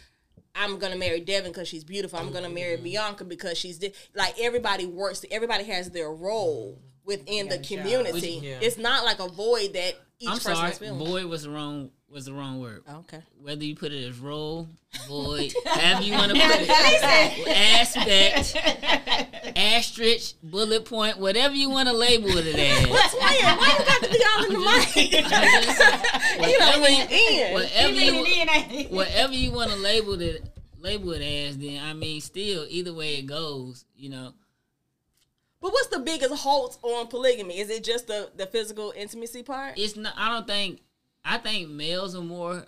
[0.54, 2.20] I'm gonna marry Devin because she's beautiful.
[2.20, 2.84] I'm gonna marry mm-hmm.
[2.84, 3.94] Bianca because she's di-.
[4.14, 5.24] like everybody works.
[5.32, 8.42] Everybody has their role within the community.
[8.44, 8.58] Yeah.
[8.60, 11.04] It's not like a void that each I'm person sorry, is filling.
[11.04, 12.84] Void was the wrong was the wrong word.
[12.88, 13.22] Oh, okay.
[13.42, 14.68] Whether you put it as role,
[15.08, 18.56] void, however you want to put it, aspect,
[19.58, 22.88] asterisk, bullet point, whatever you want to label it as.
[22.88, 23.24] What's weird?
[23.24, 24.96] Why you got to be all in the mic?
[26.52, 27.54] you know, in.
[27.54, 30.44] Whatever you, whatever you want to label it,
[30.80, 31.58] label it as.
[31.58, 34.34] Then I mean, still, either way it goes, you know.
[35.62, 37.60] But what's the biggest halt on polygamy?
[37.60, 39.78] Is it just the the physical intimacy part?
[39.78, 40.14] It's not.
[40.18, 40.82] I don't think
[41.24, 42.66] I think males are more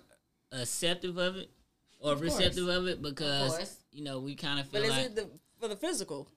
[0.52, 1.50] acceptive of it
[1.98, 4.82] or of receptive of it because of you know we kind of feel.
[4.82, 5.28] But is like, it the
[5.58, 6.28] for the physical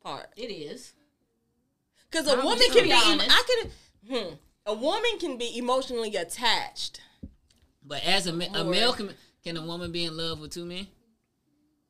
[0.00, 0.28] part?
[0.36, 0.92] It is.
[2.08, 2.92] Because a woman can be.
[2.92, 3.28] Honest.
[3.30, 3.70] I can.
[4.08, 7.00] Hmm, a woman can be emotionally attached.
[7.84, 9.10] But as a, a male can
[9.42, 10.86] can a woman be in love with two men?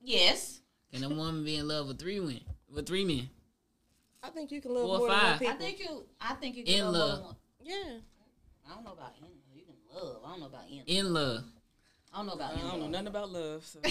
[0.01, 0.61] Yes.
[0.93, 2.41] Can a woman be in love with three men?
[2.73, 3.29] With three men?
[4.27, 5.41] I think you can love Four more five.
[5.41, 6.05] I think you.
[6.21, 7.23] I think you can in love.
[7.23, 7.37] love.
[7.63, 7.75] Yeah.
[8.69, 9.31] I don't know about in love.
[9.55, 10.17] You can love.
[10.25, 10.79] I don't know about in.
[10.79, 10.89] love.
[10.89, 11.45] In love.
[12.13, 12.55] I don't know about.
[12.55, 13.65] I don't know nothing about love.
[13.65, 13.79] So.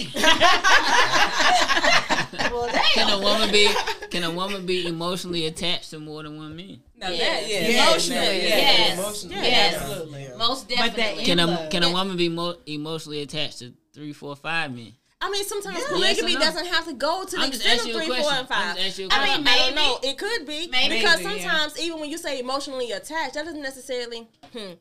[2.52, 3.66] well, can a woman be?
[4.10, 6.82] Can a woman be emotionally attached to more than one man?
[6.96, 7.18] No, yes.
[7.18, 7.88] that yes.
[7.88, 9.72] emotionally, yes, yes, emotionally, yes.
[9.72, 9.82] yes.
[9.82, 11.24] absolutely, most definitely.
[11.24, 14.92] Can a can a woman be mo- emotionally attached to three, four, five men?
[15.20, 15.88] I mean, sometimes yeah.
[15.88, 16.46] polygamy yes no?
[16.46, 18.76] doesn't have to go to the extent of three, four, and five.
[18.76, 19.48] I mean, maybe.
[19.48, 19.98] I don't know.
[20.02, 20.98] It could be maybe.
[20.98, 21.86] because sometimes yeah.
[21.86, 24.28] even when you say emotionally attached, that doesn't necessarily.
[24.52, 24.72] Hmm,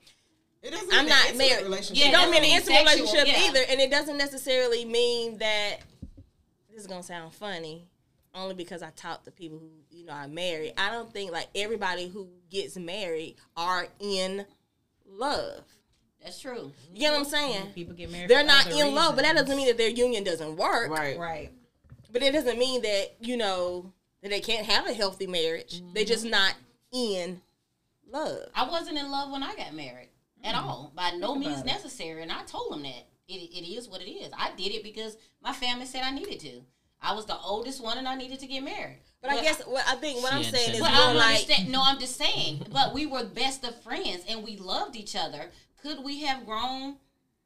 [0.91, 1.63] I'm not married.
[1.63, 2.05] Relationship.
[2.05, 3.47] Yeah, don't mean an intimate relationship yeah.
[3.47, 5.77] either, and it doesn't necessarily mean that.
[6.69, 7.87] This is gonna sound funny,
[8.33, 10.73] only because I talk to people who you know are married.
[10.77, 14.45] I don't think like everybody who gets married are in
[15.07, 15.63] love.
[16.25, 16.71] That's true.
[16.91, 17.71] You get what I'm saying?
[17.75, 18.29] People get married.
[18.29, 18.93] They're not in reasons.
[18.93, 20.89] love, but that doesn't mean that their union doesn't work.
[20.89, 21.17] Right.
[21.19, 21.51] Right.
[22.11, 25.81] But it doesn't mean that you know that they can't have a healthy marriage.
[25.81, 25.93] Mm-hmm.
[25.93, 26.55] They're just not
[26.91, 27.41] in
[28.11, 28.47] love.
[28.55, 30.09] I wasn't in love when I got married
[30.43, 30.67] at mm-hmm.
[30.67, 30.91] all.
[30.95, 32.23] By no means necessary.
[32.23, 33.05] And I told them that.
[33.27, 34.29] It, it is what it is.
[34.37, 36.61] I did it because my family said I needed to.
[37.01, 38.99] I was the oldest one and I needed to get married.
[39.21, 41.81] But, but I guess what I think what I'm saying is more I'm like no,
[41.83, 42.65] I'm just saying.
[42.71, 45.49] but we were best of friends and we loved each other.
[45.85, 46.95] Could we have grown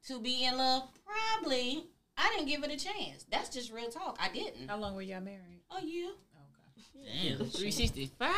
[0.06, 0.88] to be in love?
[1.04, 1.84] Probably.
[2.16, 3.26] I didn't give it a chance.
[3.30, 4.16] That's just real talk.
[4.18, 4.66] I didn't.
[4.66, 5.60] How long were y'all married?
[5.70, 6.08] A year.
[7.04, 8.30] Damn, 365?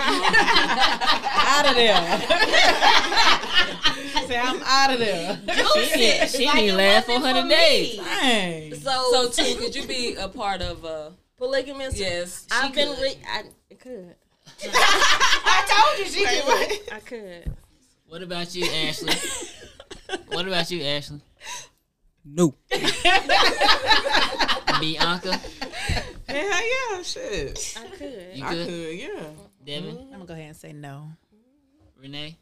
[0.00, 2.20] out of there.
[4.26, 5.38] Say, I'm out of there.
[5.74, 7.96] She, she like didn't last 400 days.
[7.98, 8.74] Dang.
[8.76, 12.00] So, so too, could you be a part of a polygamous?
[12.00, 12.46] Yes.
[12.50, 13.42] I've been, re- I
[13.74, 14.14] could.
[14.72, 16.80] I told you she could.
[16.94, 17.52] I could.
[18.10, 19.14] What about you, Ashley?
[20.32, 21.20] what about you, Ashley?
[22.24, 22.56] No.
[24.80, 25.38] Bianca?
[26.26, 27.78] Hell yeah, shit.
[27.78, 28.26] I could.
[28.34, 29.22] You I could, yeah.
[29.64, 29.94] Devin?
[29.94, 30.02] Mm-hmm.
[30.06, 31.12] I'm gonna go ahead and say no.
[31.96, 32.36] Renee?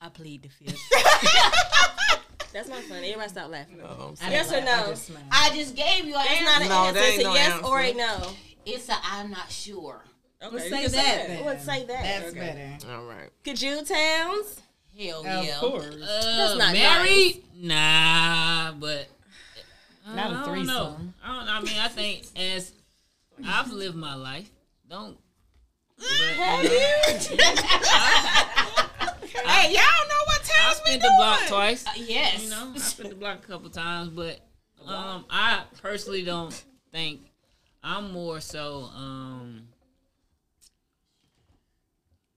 [0.00, 0.76] I plead the fifth.
[2.52, 3.10] That's not funny.
[3.12, 3.78] Everybody stop laughing.
[3.78, 4.72] No, yes or no?
[4.72, 7.00] I just, I just gave you an That's not an no, answer.
[7.04, 7.64] It's a no yes answer.
[7.64, 8.32] or a no.
[8.66, 10.02] It's a I'm not sure.
[10.42, 11.26] Okay, Let's you say can that.
[11.28, 11.44] then.
[11.46, 12.02] Let's say that.
[12.02, 12.76] That's Okay.
[12.80, 12.92] better.
[12.94, 13.30] All right.
[13.44, 14.60] Could you, Towns?
[14.98, 15.54] Hell Of yeah.
[15.54, 15.94] Of course.
[16.02, 17.44] Uh, not married?
[17.56, 19.08] Nah, but
[20.06, 20.94] uh, Not a I don't know.
[20.94, 21.14] threesome.
[21.24, 21.46] I don't.
[21.46, 21.52] Know.
[21.52, 22.72] I mean, I think as
[23.44, 24.48] I've lived my life,
[24.88, 25.16] don't.
[25.96, 27.38] But, Have you know, you?
[29.44, 31.00] Hey, y'all know what I times we spent doing?
[31.00, 31.86] the block twice.
[31.86, 32.44] Uh, yes.
[32.44, 34.40] You know, I spent the block a couple times, but
[34.86, 36.52] um, I personally don't
[36.92, 37.20] think
[37.82, 39.62] I'm more so um,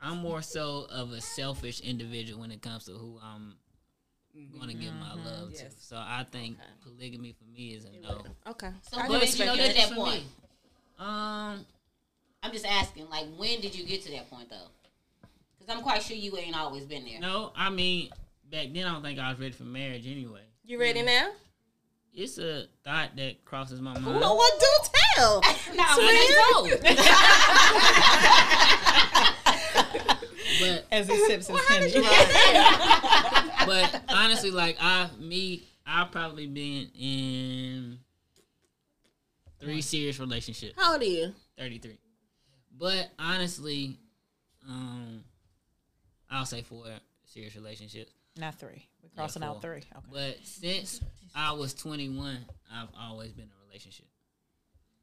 [0.02, 3.56] I'm more so of a selfish individual when it comes to who I'm
[4.58, 5.66] going to give my love to.
[5.80, 8.24] So I think polygamy for me is a no.
[8.48, 8.72] Okay.
[8.90, 9.90] So I when can did you respect get to that.
[9.90, 10.24] that point?
[10.98, 11.66] Um,
[12.44, 14.70] I'm just asking, like, when did you get to that point, though?
[15.60, 17.20] Because I'm quite sure you ain't always been there.
[17.20, 18.10] no, I mean
[18.52, 20.42] back then I don't think I was ready for marriage anyway.
[20.66, 21.30] You ready now?
[22.14, 24.06] It's a thought that crosses my mind.
[24.06, 24.68] Who know what do
[25.16, 25.42] tell?
[25.76, 26.58] no, I
[30.60, 31.92] But As he sips his Henny.
[33.66, 38.00] but honestly, like I me, I've probably been in
[39.60, 40.74] three serious relationships.
[40.78, 41.34] How old are you?
[41.58, 41.98] Thirty three.
[42.78, 43.98] But honestly,
[44.68, 45.24] um,
[46.30, 46.86] I'll say four
[47.26, 48.12] serious relationships.
[48.38, 48.88] Not three.
[49.04, 49.78] We're crossing Yeah, out three.
[49.78, 49.86] Okay.
[50.12, 51.02] But since
[51.36, 52.38] I was 21,
[52.74, 54.06] I've always been in a relationship.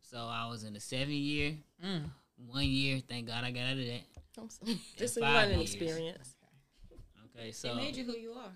[0.03, 2.05] So I was in a seven year, Mm.
[2.47, 3.01] One year.
[3.09, 4.01] Thank God I got out of that.
[4.97, 6.37] This is five learning experience.
[7.37, 8.51] Okay, so It made you who you are.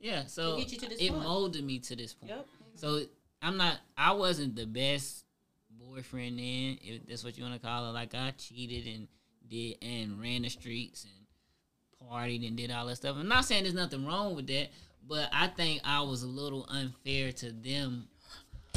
[0.00, 1.22] yeah, so get you to this it point.
[1.22, 2.30] molded me to this point.
[2.30, 2.46] Yep.
[2.76, 3.00] So
[3.42, 3.78] I'm not.
[3.96, 5.24] I wasn't the best
[5.70, 6.78] boyfriend then.
[6.82, 7.92] If that's what you want to call it.
[7.92, 9.08] Like I cheated and
[9.48, 13.16] did and ran the streets and partied and did all that stuff.
[13.18, 14.68] I'm not saying there's nothing wrong with that,
[15.06, 18.08] but I think I was a little unfair to them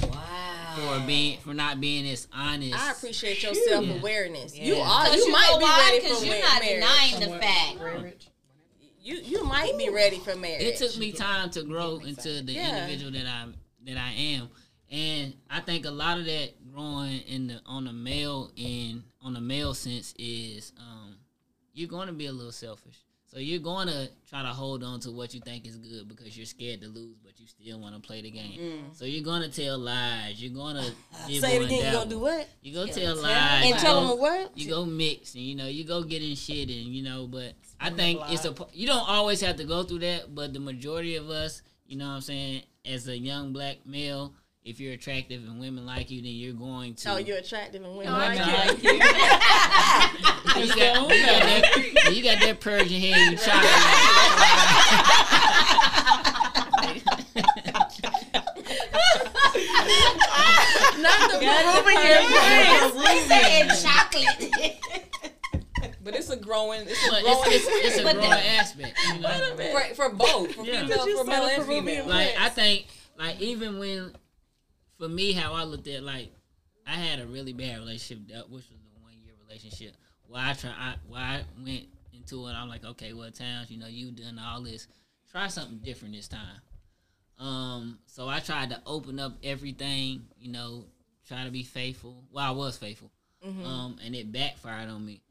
[0.03, 0.46] Wow.
[0.77, 2.75] For being for not being as honest.
[2.75, 4.57] I appreciate your self awareness.
[4.57, 5.03] You are.
[5.05, 5.79] Because You, you, might know be why?
[5.89, 6.81] ready Because for you're not marriage.
[6.81, 7.79] denying the fact.
[7.79, 8.27] Marriage.
[9.01, 10.63] You you might be ready for marriage.
[10.63, 12.83] it took me time to grow into the Yeah.
[12.85, 13.45] individual that I
[13.85, 14.49] that I am,
[14.91, 19.33] and I think a lot of that growing in the on the male end on
[19.33, 21.15] the male sense is um,
[21.73, 22.97] you're going to be a little selfish.
[23.37, 26.35] So you're going to try to hold on to what you think is good because
[26.35, 28.85] you're scared to lose, but you still want to play the game.
[28.93, 30.41] So you're going to tell lies.
[30.41, 30.91] You're going to
[31.27, 31.39] Mm.
[31.41, 31.85] Say it again.
[31.85, 32.47] You gonna do what?
[32.63, 33.65] You go Yeah, tell lies.
[33.65, 34.57] And tell go- them what?
[34.57, 37.53] you go mix and you know you go get in shit and you know but
[37.79, 41.15] i think it's a you don't always have to go through that but the majority
[41.15, 44.33] of us you know what i'm saying as a young black male
[44.67, 47.95] if you're attractive and women like you then you're going to Oh, you're attractive and
[47.97, 48.43] women Oh, like you.
[48.45, 48.91] like you.
[50.63, 54.67] you, got, you, got that, you got that Persian hair you try
[60.99, 62.23] Not the Peruvian
[63.07, 64.77] He said chocolate.
[66.03, 66.81] But it's a growing.
[66.87, 67.43] It's a but growing.
[67.47, 69.55] it's, it's, it's a growing that- aspect you know?
[69.71, 70.81] for, for both, for Yeah.
[70.87, 72.05] female, for male and Peruvian female.
[72.07, 72.87] like I think
[73.17, 74.13] like even when
[74.97, 76.31] for me how I looked at like
[76.85, 79.93] I had a really bad relationship that which was the one year relationship
[80.27, 83.77] why I try I why I went into it I'm like okay well towns you
[83.77, 84.87] know you done all this
[85.31, 86.61] try something different this time
[87.39, 90.85] um so I tried to open up everything you know
[91.27, 93.11] try to be faithful well I was faithful
[93.65, 95.21] um and it backfired on me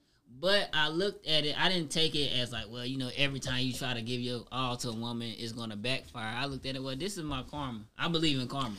[0.40, 1.58] but I looked at it.
[1.58, 4.20] I didn't take it as like, well, you know, every time you try to give
[4.20, 6.34] your all to a woman, it's gonna backfire.
[6.36, 6.82] I looked at it.
[6.82, 7.80] Well, this is my karma.
[7.98, 8.76] I believe in karma.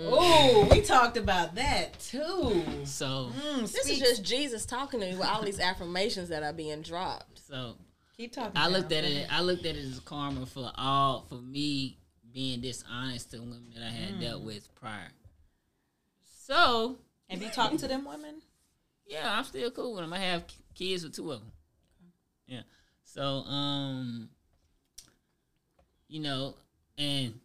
[0.00, 2.64] Oh, we talked about that too.
[2.84, 6.42] So, Mm, This speak- is just Jesus talking to me with all these affirmations that
[6.42, 7.40] are being dropped.
[7.46, 7.76] so
[8.16, 8.56] keep talking.
[8.56, 9.30] I looked at it.
[9.32, 11.98] I looked at it as karma for all for me
[12.32, 15.12] being dishonest to women that I had dealt with prior.
[16.46, 18.40] So Have you talked to them women?
[19.06, 20.12] yeah, I'm still cool with them.
[20.12, 21.52] I have kids with two of them.
[22.46, 22.62] Yeah.
[23.04, 24.30] So um,
[26.08, 26.54] you know,
[26.96, 27.38] and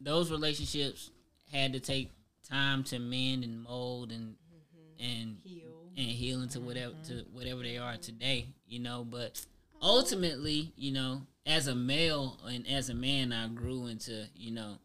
[0.00, 1.10] those relationships
[1.54, 2.10] had to take
[2.48, 5.04] time to mend and mold and mm-hmm.
[5.04, 5.90] and Heal.
[5.96, 6.66] and heal into mm-hmm.
[6.66, 9.06] whatever to whatever they are today, you know.
[9.08, 9.44] But
[9.80, 14.78] ultimately, you know, as a male and as a man, I grew into you know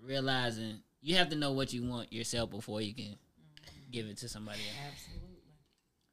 [0.00, 3.90] realizing you have to know what you want yourself before you can mm-hmm.
[3.90, 4.92] give it to somebody else.
[4.92, 5.28] Absolutely.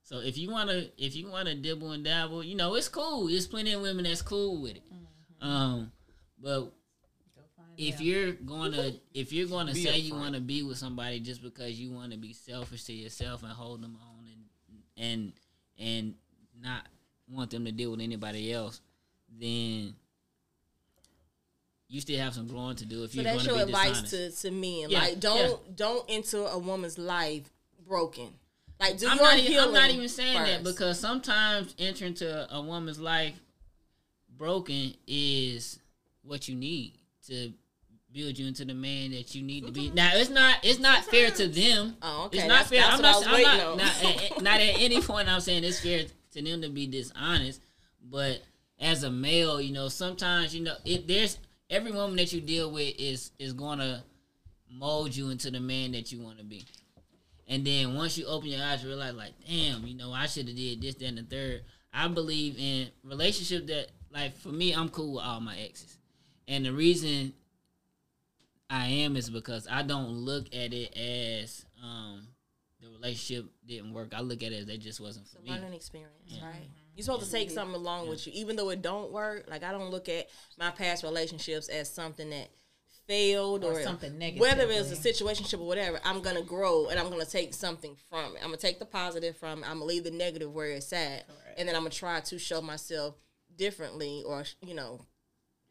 [0.04, 3.28] So if you wanna if you wanna dibble and dabble, you know, it's cool.
[3.28, 4.84] There's plenty of women that's cool with it.
[5.42, 5.92] Um,
[6.42, 6.72] but
[7.78, 8.02] if out.
[8.02, 11.80] you're gonna if you're gonna Be say you want to be with somebody just because
[11.80, 14.44] you want to be selfish to yourself and hold them on and
[14.98, 15.34] and
[15.78, 16.14] and
[16.62, 16.88] not
[17.30, 18.82] want them to deal with anybody else,
[19.40, 19.94] then
[21.88, 23.04] you still have some growing to do.
[23.04, 24.42] If So you're that's going your to be advice dishonest.
[24.42, 24.90] to, to men.
[24.90, 27.44] Yeah, like don't don't enter a woman's life
[27.88, 28.30] broken.
[28.80, 32.54] Like do I'm your not, even, I'm not even saying that because sometimes entering to
[32.54, 33.40] a woman's life
[34.38, 35.80] broken is
[36.24, 36.94] what you need
[37.28, 37.54] to
[38.16, 39.92] build you into the man that you need to be.
[39.92, 41.98] Now it's not it's not fair to them.
[42.02, 42.38] Oh, okay.
[42.40, 42.82] It's not That's- fair.
[42.82, 43.28] that's I'm not.
[43.28, 45.28] I'm not, not, at, eh, eh, not at any point.
[45.28, 47.62] I'm saying it's fair to them to be dishonest,
[48.02, 48.42] but
[48.80, 51.08] as a male, you know, sometimes you know it.
[51.08, 51.38] There's
[51.70, 54.02] every woman that you deal with is is going to
[54.72, 56.66] mold you into the man that you want to be.
[57.48, 60.48] And then once you open your eyes, you realize like, damn, you know, I should
[60.48, 61.62] have did this, that, and the third.
[61.94, 65.98] I believe in relationship that, like, for me, I'm cool with all my exes,
[66.48, 67.34] and the reason
[68.70, 72.28] I am is because I don't look at it as um
[72.82, 74.14] the relationship didn't work.
[74.16, 75.50] I look at it as it just wasn't for me.
[75.52, 76.68] learning experience, right?
[76.96, 79.46] You're supposed to take something along with you, even though it don't work.
[79.50, 82.50] Like I don't look at my past relationships as something that
[83.08, 85.00] failed or, Or something negative, Whether it's a right?
[85.38, 88.40] situationship or whatever, I'm gonna grow and I'm gonna take something from it.
[88.42, 89.70] I'm gonna take the positive from it.
[89.70, 92.62] I'm gonna leave the negative where it's at, and then I'm gonna try to show
[92.62, 93.16] myself
[93.56, 95.06] differently, or you know,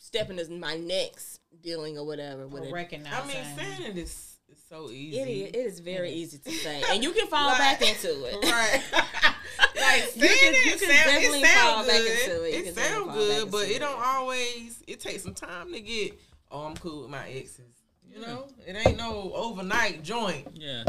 [0.05, 2.73] step is my next dealing or whatever with Or it.
[2.73, 3.13] recognize.
[3.15, 5.19] I mean, saying it is, is so easy.
[5.19, 8.25] It is, it is very easy to say, and you can fall Like- back into
[8.25, 8.35] it.
[8.45, 8.83] Right.
[9.77, 12.53] like You can- it you can sound, definitely it sound fall back into it.
[12.53, 14.83] You It can sound definitely fall good, but it don't always.
[14.87, 16.19] It takes some time to get.
[16.51, 17.61] Oh, I'm cool with my exes.
[18.13, 20.47] You know, it ain't no overnight joint.
[20.55, 20.85] Yeah.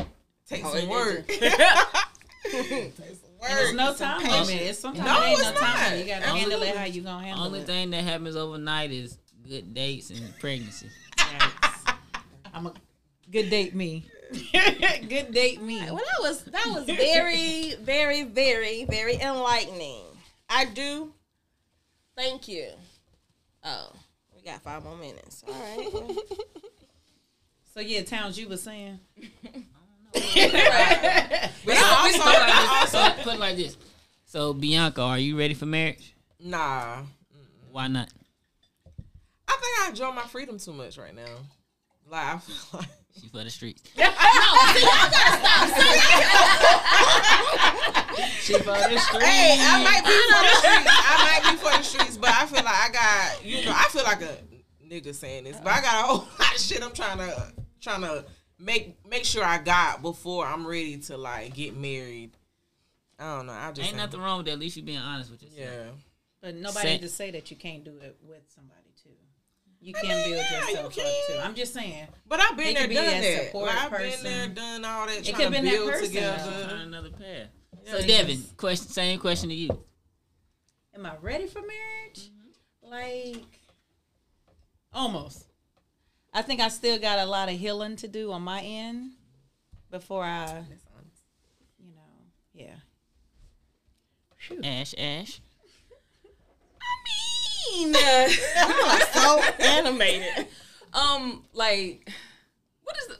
[0.47, 1.25] Take Oh, some work.
[1.27, 1.41] it-
[2.51, 3.24] Take some work.
[3.47, 4.49] And it's no time limit.
[4.49, 5.89] It's sometimes No, it ain't it's no time not.
[5.91, 5.99] limit.
[5.99, 7.61] You gotta handle it how you gonna handle Only it.
[7.63, 9.17] Only thing that happens overnight is
[9.47, 10.89] good dates and pregnancy.
[12.53, 12.73] I'm a
[13.31, 14.05] good date me.
[15.09, 15.79] good date me.
[15.79, 20.03] Well, that was that was very, very, very, very enlightening.
[20.49, 21.13] I do.
[22.17, 22.69] Thank you.
[23.63, 23.91] Oh,
[24.35, 25.43] we got five more minutes.
[25.47, 26.17] All right.
[27.73, 28.99] So yeah, Towns, you were saying.
[30.13, 30.23] But
[32.23, 33.17] I always put it like this.
[33.17, 33.77] So, put it like this.
[34.25, 36.13] So Bianca, are you ready for marriage?
[36.39, 37.03] Nah.
[37.71, 38.09] Why not?
[39.47, 41.23] I think I enjoy my freedom too much right now.
[42.09, 42.89] Like I feel like
[43.21, 43.81] She for the streets.
[48.41, 49.23] She for the street.
[49.23, 50.91] Hey, I might be for the streets.
[50.91, 53.87] I might be for the streets, but I feel like I got you know, I
[53.89, 54.37] feel like a
[54.85, 58.01] nigga saying this, but I got a whole lot of shit I'm trying to trying
[58.01, 58.25] to
[58.59, 62.31] make make sure I got before I'm ready to like get married.
[63.19, 63.53] I don't know.
[63.53, 64.53] I just Ain't nothing wrong with that.
[64.53, 65.59] At least you being honest with yourself.
[65.73, 65.91] Yeah.
[66.41, 69.09] But nobody Say- to say that you can't do it with somebody too.
[69.81, 71.39] You I can mean, build yeah, you yourself up too.
[71.43, 72.07] I'm just saying.
[72.27, 73.45] But I've been there, be done that that.
[73.45, 76.07] support Like, I've been there, done all that, It trying could've to been that person,
[76.07, 76.75] together.
[76.81, 77.47] Another path.
[77.85, 79.83] Yeah, So you Devin, just- question, same question to you.
[80.95, 82.29] Am I ready for marriage?
[82.31, 82.89] Mm-hmm.
[82.89, 83.59] Like
[84.93, 85.45] almost.
[86.35, 89.11] I think I still got a lot of healing to do on my end
[89.89, 90.63] before I,
[91.79, 92.01] you know,
[92.53, 92.75] yeah.
[94.61, 95.39] Ash, Ash.
[96.81, 97.95] I mean,
[98.57, 100.47] uh, so animated.
[100.93, 102.11] um, like,
[102.83, 103.15] what is the?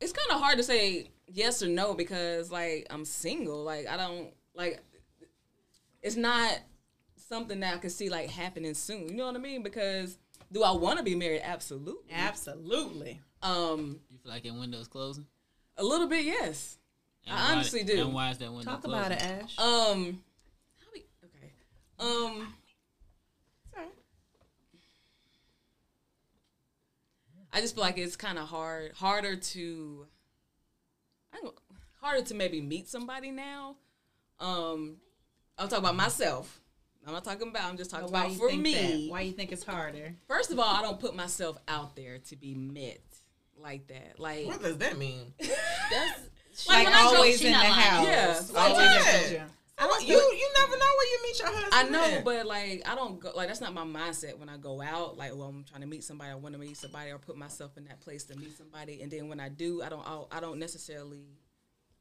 [0.00, 3.62] It's kind of hard to say yes or no because, like, I'm single.
[3.62, 4.82] Like, I don't like.
[6.02, 6.58] It's not
[7.28, 9.10] something that I can see like happening soon.
[9.10, 9.62] You know what I mean?
[9.62, 10.18] Because
[10.52, 11.42] do I want to be married?
[11.44, 12.12] Absolutely.
[12.12, 13.20] Absolutely.
[13.42, 15.26] Um, You feel like that window's closing?
[15.76, 16.76] a little bit, yes.
[17.26, 18.00] And I why- honestly do.
[18.00, 18.98] And why is that window Talk closing?
[19.00, 19.58] about it, Ash.
[19.58, 20.22] Um,
[20.78, 21.06] how we?
[21.24, 21.52] Okay.
[22.00, 22.54] Um.
[23.72, 23.86] sorry.
[27.52, 30.06] I just feel like it's kind of hard, harder to,
[31.32, 31.54] I don't,
[32.00, 33.76] harder to maybe meet somebody now.
[34.40, 34.96] Um,
[35.56, 36.60] I'm talking about myself.
[37.08, 37.64] I'm not talking about.
[37.64, 38.74] I'm just talking about for me.
[38.74, 39.10] that?
[39.12, 40.14] Why you think it's harder?
[40.28, 43.00] First of all, I don't put myself out there to be met
[43.56, 44.20] like that.
[44.20, 45.32] Like What does that mean?
[45.40, 47.72] That's Like, Like I go- always she in the lying.
[47.72, 48.06] house.
[48.52, 48.60] Yeah.
[48.60, 49.42] Always Yeah.
[49.44, 49.50] in.
[49.80, 51.72] I don't You you never know where you meet your husband.
[51.72, 52.24] I know, at.
[52.24, 55.16] but like I don't go like that's not my mindset when I go out.
[55.16, 57.76] Like, well, I'm trying to meet somebody, I want to meet somebody, or put myself
[57.76, 59.00] in that place to meet somebody.
[59.02, 61.22] And then when I do, I don't I'll, I don't necessarily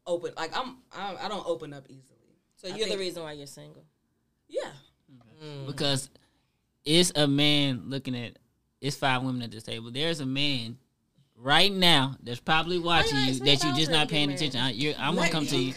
[0.08, 2.36] open like I'm I, I don't open up easily.
[2.55, 3.86] So I you're the reason why you're single.
[4.49, 4.72] Yeah,
[5.66, 6.10] because
[6.86, 8.38] it's a man looking at
[8.82, 9.91] it's five women at this table.
[9.91, 10.78] There's a man
[11.36, 14.60] right now that's probably watching you that you're just not paying attention.
[14.60, 15.74] I, I'm gonna come to you.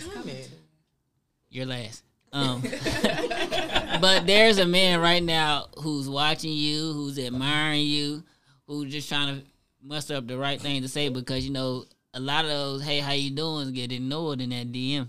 [1.49, 2.05] You're last.
[2.33, 2.63] Um,
[4.01, 8.23] but there's a man right now who's watching you, who's admiring you,
[8.67, 9.47] who's just trying to
[9.83, 13.01] muster up the right thing to say because you know a lot of those "Hey,
[13.01, 15.09] how you doing?" get ignored in that DM.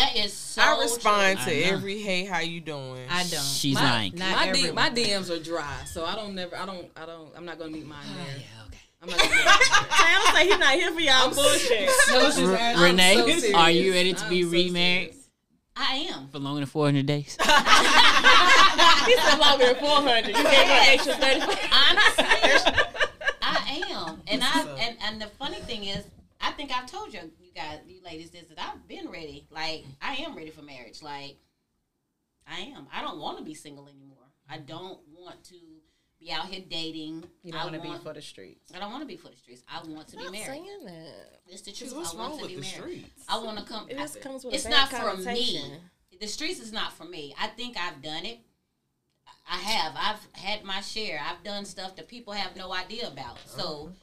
[0.00, 0.62] That is so.
[0.62, 1.66] I respond I to know.
[1.76, 3.42] every "Hey, how you doing?" I don't.
[3.44, 4.12] She's my, lying.
[4.16, 7.30] Not my, D, my DMs are dry, so I don't never I don't I don't
[7.36, 8.36] I'm not gonna meet mine Oh, there.
[8.38, 8.78] yeah, okay.
[9.02, 9.30] I'm not gonna.
[9.96, 11.90] Sam say he's not here for y'all bullshit.
[12.12, 12.82] No, she's R- asking.
[12.84, 15.28] Renee, so are you ready to I'm be so remarried serious.
[15.76, 16.28] I am.
[16.28, 17.36] for longer than 400 days?
[17.40, 20.26] he said longer than 400.
[20.28, 21.48] You gave her extra 35.
[21.72, 22.24] Honestly,
[23.42, 26.04] I am, and I So- and, and the funny thing is,
[26.40, 29.46] I think I've told you, you guys, you ladies, this that I've been ready.
[29.50, 31.02] Like I am ready for marriage.
[31.02, 31.36] Like
[32.46, 32.86] I am.
[32.92, 34.16] I don't want to be single anymore.
[34.48, 34.66] I mm-hmm.
[34.66, 35.56] don't want to
[36.18, 37.24] be out here dating.
[37.42, 38.72] You don't I want to be for the streets.
[38.74, 39.62] I don't want to be for the streets.
[39.68, 40.46] I want to be Not married.
[40.46, 41.40] saying that.
[41.48, 41.94] It's the truth.
[41.94, 43.04] what's I want wrong to with be the married.
[43.04, 43.24] streets?
[43.28, 43.88] I want to come.
[43.88, 45.62] It just comes with it's a bad not for me.
[46.20, 47.34] The streets is not for me.
[47.40, 48.40] I think I've done it.
[49.50, 49.94] I have.
[49.96, 51.20] I've had my share.
[51.24, 53.38] I've done stuff that people have no idea about.
[53.46, 53.94] So I'm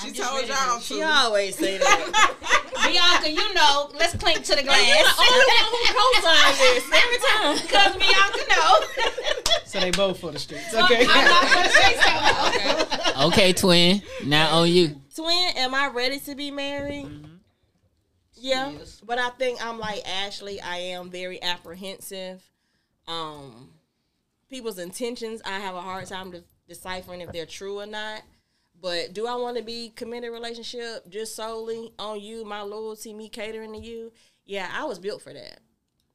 [0.00, 2.68] She just told y'all to- She always say that.
[2.82, 4.78] Bianca, you know, let's clink to the glass.
[4.80, 7.58] You're the only one who co-sign this every time.
[7.62, 9.62] Because Bianca know.
[9.66, 10.74] So they both for the streets.
[10.74, 11.04] I'm Okay.
[11.04, 12.48] not for the streets no.
[12.48, 13.26] Okay.
[13.26, 14.02] okay, twin.
[14.24, 14.96] Now on you.
[15.14, 17.08] Twin, am I ready to be married?
[18.34, 18.72] Yeah,
[19.04, 20.60] but I think I'm like Ashley.
[20.60, 22.42] I am very apprehensive.
[23.06, 23.70] Um,
[24.50, 28.22] people's intentions, I have a hard time de- deciphering if they're true or not.
[28.82, 33.28] But do I want to be committed relationship just solely on you, my loyalty, me
[33.28, 34.12] catering to you?
[34.44, 35.60] Yeah, I was built for that.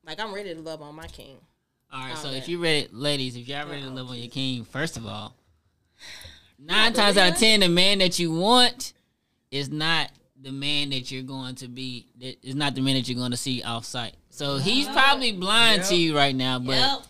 [0.06, 1.38] Like I'm ready to love on my king.
[1.92, 2.38] All right, so Okay.
[2.38, 5.34] if you ready, ladies, if y'all ready to live on your king, first of all,
[6.60, 8.92] nine times out of ten, the man that you want
[9.52, 10.12] is not
[10.42, 12.08] the man that you're going to be.
[12.20, 14.16] That is not the man that you're going to see off site.
[14.30, 17.02] So he's probably blind to you right now, but Yep.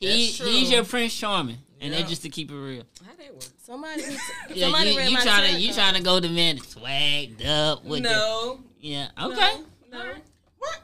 [0.00, 1.98] he he's your Prince Charming, and Yep.
[2.00, 2.84] that's just to keep it real.
[3.04, 3.42] How that work?
[3.62, 4.16] Somebody, needs
[4.48, 5.76] to- Yeah, somebody you, read you trying to tarot you card.
[5.78, 8.58] trying to go the man that's swagged up with No.
[8.80, 9.60] the yeah okay.
[9.92, 9.98] No.
[9.98, 10.12] no.
[10.58, 10.80] What?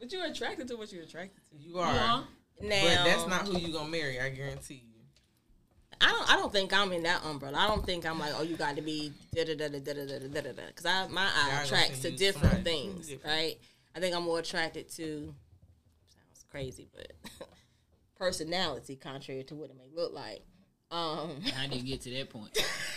[0.00, 1.56] But you're attracted to what you're attracted to.
[1.58, 1.92] You are.
[1.94, 2.22] Yeah.
[2.60, 4.20] Now, But that's not who you gonna marry.
[4.20, 4.82] I guarantee you.
[6.00, 6.30] I don't.
[6.32, 7.58] I don't think I'm in that umbrella.
[7.58, 9.92] I don't think I'm like, oh, you got to be da da da da da
[9.92, 10.62] da da da da da.
[10.68, 12.64] Because I my Yeah, eye I attracts gonna to say you different smart.
[12.64, 13.36] things, Different.
[13.36, 13.58] right?
[13.96, 15.34] I think I'm more attracted to.
[16.14, 17.12] Sounds crazy, but
[18.18, 20.42] personality, contrary to what it may look like.
[20.90, 22.56] Um, How do you get to that point?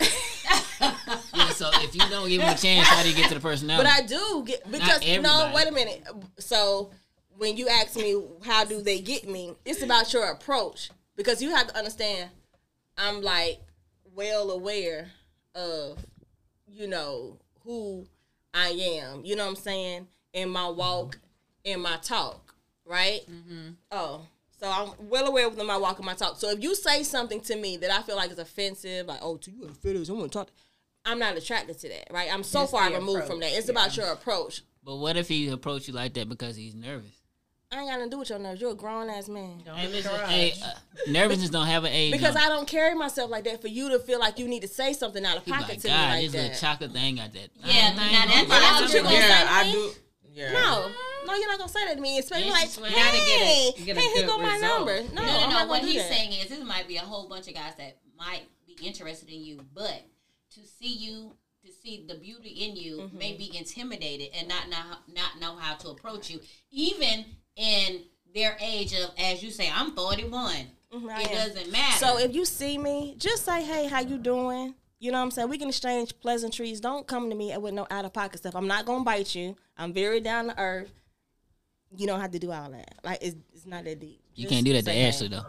[0.80, 3.40] yeah, so if you don't give him a chance, how do you get to the
[3.40, 3.86] personality?
[3.86, 5.52] but I do get because no.
[5.54, 6.02] Wait a minute.
[6.38, 6.90] So
[7.36, 11.50] when you ask me how do they get me, it's about your approach because you
[11.50, 12.30] have to understand.
[12.96, 13.60] I'm like
[14.14, 15.10] well aware
[15.54, 15.98] of
[16.66, 18.06] you know who
[18.54, 19.24] I am.
[19.24, 21.18] You know what I'm saying in my walk,
[21.64, 22.54] in my talk,
[22.84, 23.20] right?
[23.30, 23.70] Mm-hmm.
[23.90, 24.26] Oh,
[24.62, 26.38] so I'm well aware of my walk and my talk.
[26.38, 29.36] So if you say something to me that I feel like is offensive, like oh,
[29.38, 30.48] to you a fetish, I want to talk.
[31.04, 32.32] I'm not attracted to that, right?
[32.32, 33.50] I'm so It's far the removed from that.
[33.52, 34.62] It's about your approach.
[34.84, 37.22] But what if he approached you like that because he's nervous?
[37.72, 38.60] I ain't got nothing to do with your nerves.
[38.60, 39.62] You're a grown ass man.
[39.64, 40.70] Don't Hey, be listen, hey, uh,
[41.10, 42.12] nervousness don't have an age.
[42.12, 42.44] Because on it.
[42.44, 44.92] I don't carry myself like that for you to feel like you need to say
[44.92, 46.58] something out of pocket like, to me God, like this little that.
[46.60, 47.48] chocolate thing got that.
[47.64, 48.48] Yeah, thing now that's- it.
[48.48, 49.92] that's what you gonna yeah, say to I do.
[50.32, 50.52] Yeah.
[50.52, 50.90] No,
[51.26, 52.18] no, you're not gonna say that to me.
[52.18, 54.78] Especially like, she's hey, get a- get a hey, here good go my result.
[54.86, 55.02] number.
[55.14, 55.68] No, No, I'm no, not no.
[55.68, 56.10] What he's that.
[56.12, 59.42] saying is, this might be a whole bunch of guys that might be interested in
[59.44, 60.02] you, but
[60.54, 61.32] to see you,
[61.64, 63.18] to see the beauty in you, Mm-hmm.
[63.18, 67.24] may be intimidated and not know not know how to approach you, even
[67.56, 68.02] in
[68.34, 70.54] their age of, as you say, I'm 41.
[70.94, 71.98] Mhm, It doesn't matter.
[71.98, 74.74] So if you see me, just say, hey, how you doing?
[75.02, 75.48] You know what I'm saying?
[75.48, 76.78] We can exchange pleasantries.
[76.78, 78.54] Don't come to me with no out of pocket stuff.
[78.54, 79.56] I'm not gonna bite you.
[79.76, 80.92] I'm very down to earth.
[81.96, 82.94] You don't have to do all that.
[83.02, 84.20] Like it's, it's not that deep.
[84.36, 84.96] You Just can't do that to.
[84.96, 85.42] Ashley though.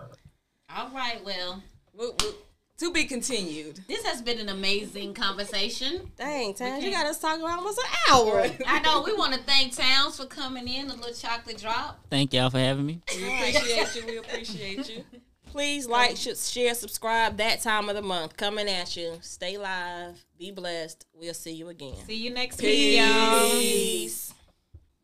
[0.76, 2.36] all right, well, What, what,
[2.80, 3.82] To be continued.
[3.88, 6.12] This has been an amazing conversation.
[6.18, 8.48] Dang, Towns, you got us talking about almost an hour.
[8.66, 9.04] I know.
[9.04, 12.00] We want to thank Towns for coming in, a little chocolate drop.
[12.10, 13.02] Thank y'all for having me.
[13.16, 14.06] We appreciate you.
[14.08, 15.04] We appreciate you.
[15.54, 15.92] Please oh.
[15.92, 17.38] like, share, subscribe.
[17.38, 19.20] That time of the month coming at you.
[19.22, 20.26] Stay live.
[20.40, 21.06] Be blessed.
[21.14, 21.96] We'll see you again.
[22.08, 23.00] See you next Peace.
[23.00, 24.33] week, y'all.